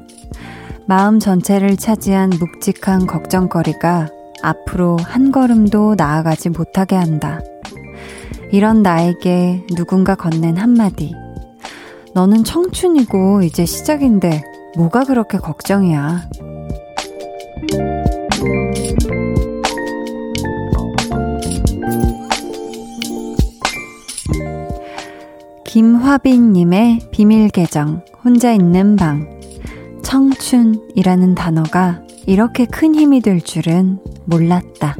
[0.86, 4.10] 마음 전체를 차지한 묵직한 걱정거리가
[4.44, 7.40] 앞으로 한 걸음도 나아가지 못하게 한다.
[8.52, 11.23] 이런 나에게 누군가 건넨 한마디.
[12.14, 14.44] 너는 청춘이고 이제 시작인데
[14.78, 16.30] 뭐가 그렇게 걱정이야.
[25.66, 29.28] 김화빈님의 비밀 계정, 혼자 있는 방.
[30.04, 34.96] 청춘이라는 단어가 이렇게 큰 힘이 될 줄은 몰랐다.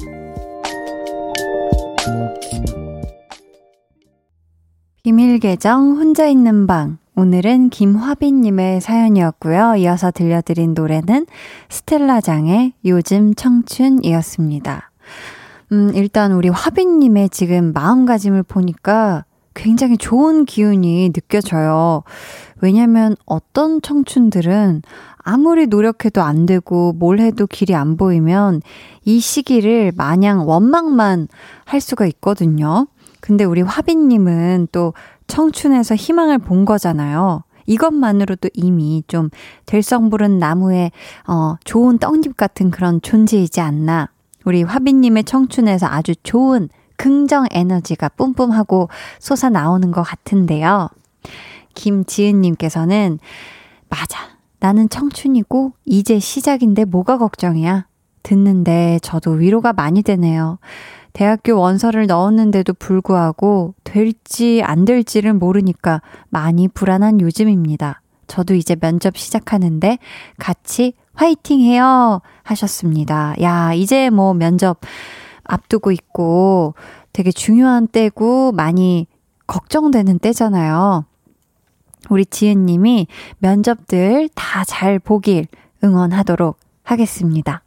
[5.04, 7.03] 비밀 계정, 혼자 있는 방.
[7.16, 9.76] 오늘은 김화빈님의 사연이었고요.
[9.76, 11.28] 이어서 들려드린 노래는
[11.70, 14.90] 스텔라장의 요즘 청춘이었습니다.
[15.74, 22.02] 음, 일단 우리 화빈님의 지금 마음가짐을 보니까 굉장히 좋은 기운이 느껴져요.
[22.62, 24.82] 왜냐면 어떤 청춘들은
[25.20, 28.64] 아무리 노력해도 안 되고 뭘 해도 길이 안 보이면
[29.06, 31.28] 이 시기를 마냥 원망만
[31.66, 32.88] 할 수가 있거든요.
[33.24, 34.94] 근데 우리 화빈님은 또
[35.28, 37.44] 청춘에서 희망을 본 거잖아요.
[37.66, 39.30] 이것만으로도 이미 좀
[39.66, 40.92] 될성부른 나무에
[41.28, 44.10] 어, 좋은 떡잎 같은 그런 존재이지 않나.
[44.46, 48.90] 우리 화빈님의 청춘에서 아주 좋은 긍정 에너지가 뿜뿜하고
[49.20, 50.90] 솟아 나오는 것 같은데요.
[51.76, 53.20] 김지은님께서는
[53.90, 54.34] 맞아.
[54.60, 57.88] 나는 청춘이고 이제 시작인데 뭐가 걱정이야.
[58.24, 60.60] 듣는데 저도 위로가 많이 되네요.
[61.14, 68.02] 대학교 원서를 넣었는데도 불구하고 될지 안 될지를 모르니까 많이 불안한 요즘입니다.
[68.28, 70.00] 저도 이제 면접 시작하는데
[70.40, 72.22] 같이 화이팅 해요!
[72.42, 73.36] 하셨습니다.
[73.42, 74.80] 야, 이제 뭐 면접
[75.44, 76.74] 앞두고 있고
[77.14, 79.06] 되게 중요한 때고 많이
[79.46, 81.06] 걱정되는 때잖아요.
[82.10, 83.08] 우리 지은님이
[83.38, 85.48] 면접들 다 잘 보길
[85.84, 87.62] 응원하도록 하겠습니다.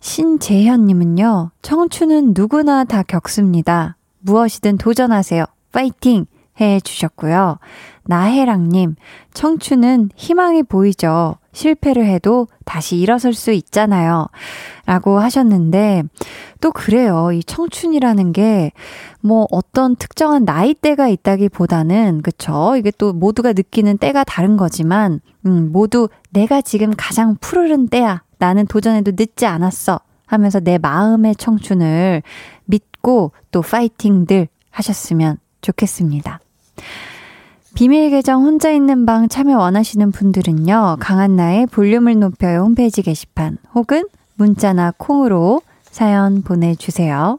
[0.00, 3.96] 신재현님은요, 청춘은 누구나 다 겪습니다.
[4.20, 5.44] 무엇이든 도전하세요.
[5.72, 6.26] 파이팅!
[6.60, 7.58] 해 주셨고요.
[8.04, 8.96] 나혜랑님,
[9.34, 11.36] 청춘은 희망이 보이죠.
[11.52, 14.28] 실패를 해도 다시 일어설 수 있잖아요.
[14.86, 16.04] 라고 하셨는데,
[16.60, 17.30] 또 그래요.
[17.32, 18.72] 이 청춘이라는 게,
[19.20, 22.74] 뭐 어떤 특정한 나이대가 있다기 보다는, 그쵸?
[22.76, 28.22] 이게 또 모두가 느끼는 때가 다른 거지만, 음, 모두 내가 지금 가장 푸르른 때야.
[28.38, 30.00] 나는 도전해도 늦지 않았어.
[30.26, 32.22] 하면서 내 마음의 청춘을
[32.64, 36.40] 믿고 또 파이팅들 하셨으면 좋겠습니다.
[37.74, 44.04] 비밀 계정 혼자 있는 방 참여 원하시는 분들은요, 강한나의 볼륨을 높여요 홈페이지 게시판 혹은
[44.36, 47.38] 문자나 콩으로 사연 보내주세요.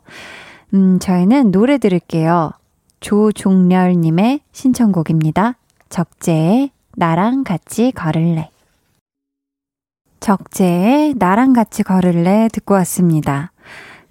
[0.73, 2.51] 음, 저희는 노래 들을게요.
[2.99, 5.55] 조종렬님의 신청곡입니다.
[5.89, 8.49] 적재의 나랑 같이 걸을래.
[10.19, 13.51] 적재의 나랑 같이 걸을래 듣고 왔습니다.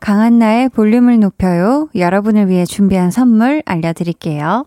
[0.00, 1.88] 강한나의 볼륨을 높여요.
[1.94, 4.66] 여러분을 위해 준비한 선물 알려드릴게요.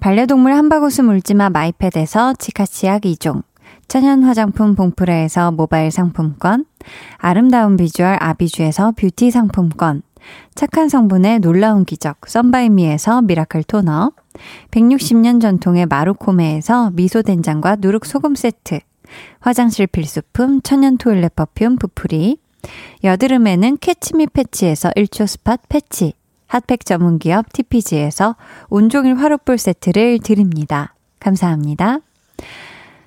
[0.00, 3.42] 반려동물 한바구스 물지마 마이패드에서 치카치약 2종,
[3.88, 6.66] 천연 화장품 봉프레에서 모바일 상품권,
[7.16, 10.02] 아름다운 비주얼 아비주에서 뷰티 상품권,
[10.54, 14.12] 착한 성분의 놀라운 기적 썬바이미에서 miracle 토너,
[14.70, 18.80] 160년 전통의 마루코메에서 미소된장과 누룩소금 세트,
[19.40, 22.38] 화장실 필수품 천연 toilet perfume 부풀이,
[23.04, 26.14] 여드름에는 캐치미 패치에서 1초 스팟 패치,
[26.48, 28.36] 핫팩 전문 기업 TPG에서
[28.68, 30.94] 온종일 화롯불 세트를 드립니다.
[31.20, 31.98] 감사합니다.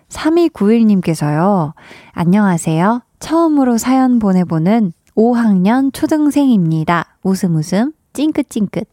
[0.10, 1.74] 3291님께서요.
[2.14, 3.02] 안녕하세요.
[3.20, 7.18] 처음으로 사연 보내보는 5학년 초등생입니다.
[7.24, 8.88] 웃음 웃음, 찡긋찡긋.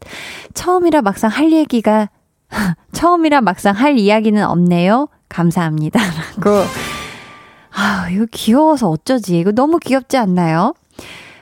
[0.53, 2.09] 처음이라 막상 할 얘기가,
[2.91, 5.07] 처음이라 막상 할 이야기는 없네요.
[5.29, 5.99] 감사합니다.
[6.37, 6.65] 라고.
[7.79, 9.37] 아, 이거 귀여워서 어쩌지.
[9.37, 10.73] 이거 너무 귀엽지 않나요?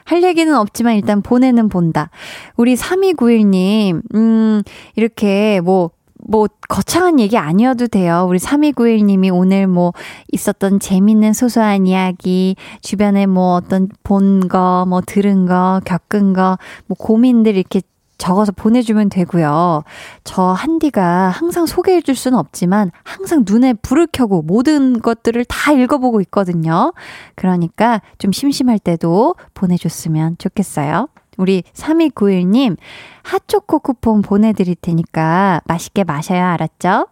[0.03, 2.09] 할 얘기는 없지만 일단 보내는 본다.
[2.57, 4.61] 우리 3291님, 음,
[4.97, 5.91] 이렇게 뭐,
[6.27, 8.25] 뭐, 거창한 얘기 아니어도 돼요.
[8.27, 9.93] 우리 3291님이 오늘 뭐,
[10.33, 16.57] 있었던 재밌는 소소한 이야기, 주변에 뭐 어떤 본 거, 뭐 들은 거, 겪은 거,
[16.87, 17.81] 뭐 고민들 이렇게
[18.17, 19.83] 적어서 보내주면 되고요.
[20.23, 26.93] 저 한디가 항상 소개해줄 수는 없지만 항상 눈에 불을 켜고 모든 것들을 다 읽어보고 있거든요.
[27.35, 31.07] 그러니까 좀 심심할 때도 보내줬으면 좋겠어요.
[31.37, 32.77] 우리 3291님
[33.23, 37.07] 핫초코 쿠폰 보내드릴 테니까 맛있게 마셔야 알았죠?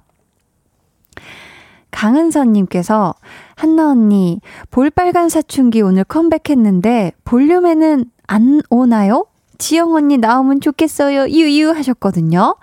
[1.92, 3.14] 강은선님께서
[3.56, 9.26] 한나 언니 볼빨간 사춘기 오늘 컴백했는데 볼륨에는 안 오나요?
[9.64, 11.30] 지영 언니 나오면 좋겠어요.
[11.30, 12.58] 유유 하셨거든요.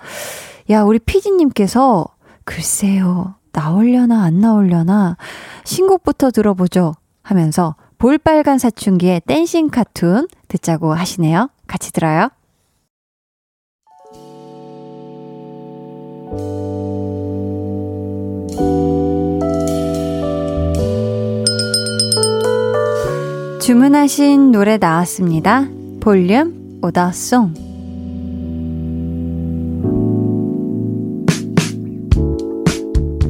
[0.69, 2.05] 야, 우리 피디님께서
[2.45, 3.37] 글쎄요.
[3.53, 5.17] 나올려나 안 나올려나
[5.65, 11.49] 신곡부터 들어보죠 하면서 볼빨간 사춘기의 댄싱 카툰 듣자고 하시네요.
[11.67, 12.29] 같이 들어요.
[23.63, 25.67] 주문하신 노래 나왔습니다.
[26.01, 27.55] 볼륨 오다송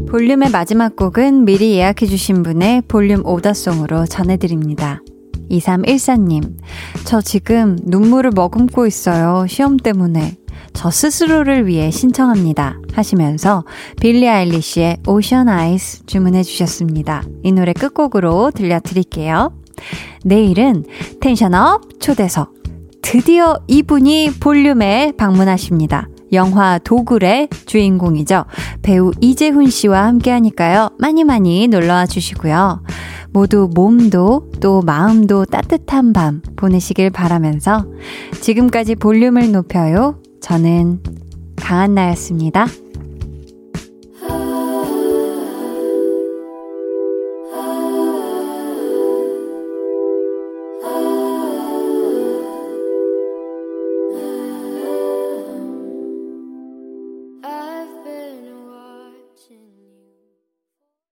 [0.09, 5.01] 볼륨의 마지막 곡은 미리 예약해주신 분의 볼륨 order song으로 전해드립니다.
[5.51, 6.57] 2314님,
[7.05, 9.47] 저 지금 눈물을 머금고 있어요.
[9.49, 10.37] 시험 때문에.
[10.73, 12.81] 저 스스로를 위해 신청합니다.
[12.93, 13.65] 하시면서
[14.01, 17.23] 빌리 아일리시의 ocean eyes 주문해 주셨습니다.
[17.43, 19.53] 이 노래 끝곡으로 들려드릴게요.
[20.25, 20.85] 내일은
[21.21, 22.60] tension up 초대석
[23.11, 26.09] 드디어 이분이 볼륨에 방문하십니다.
[26.33, 28.45] 영화 도굴의 주인공이죠.
[28.83, 30.91] 배우 이재훈 씨와 함께 하니까요.
[30.97, 32.85] 많이 많이 놀러와 주시고요.
[33.33, 37.85] 모두 몸도 또 마음도 따뜻한 밤 보내시길 바라면서
[38.43, 40.23] 지금까지 볼륨을 높여요.
[40.41, 41.01] 저는
[41.57, 42.67] 강한나였습니다.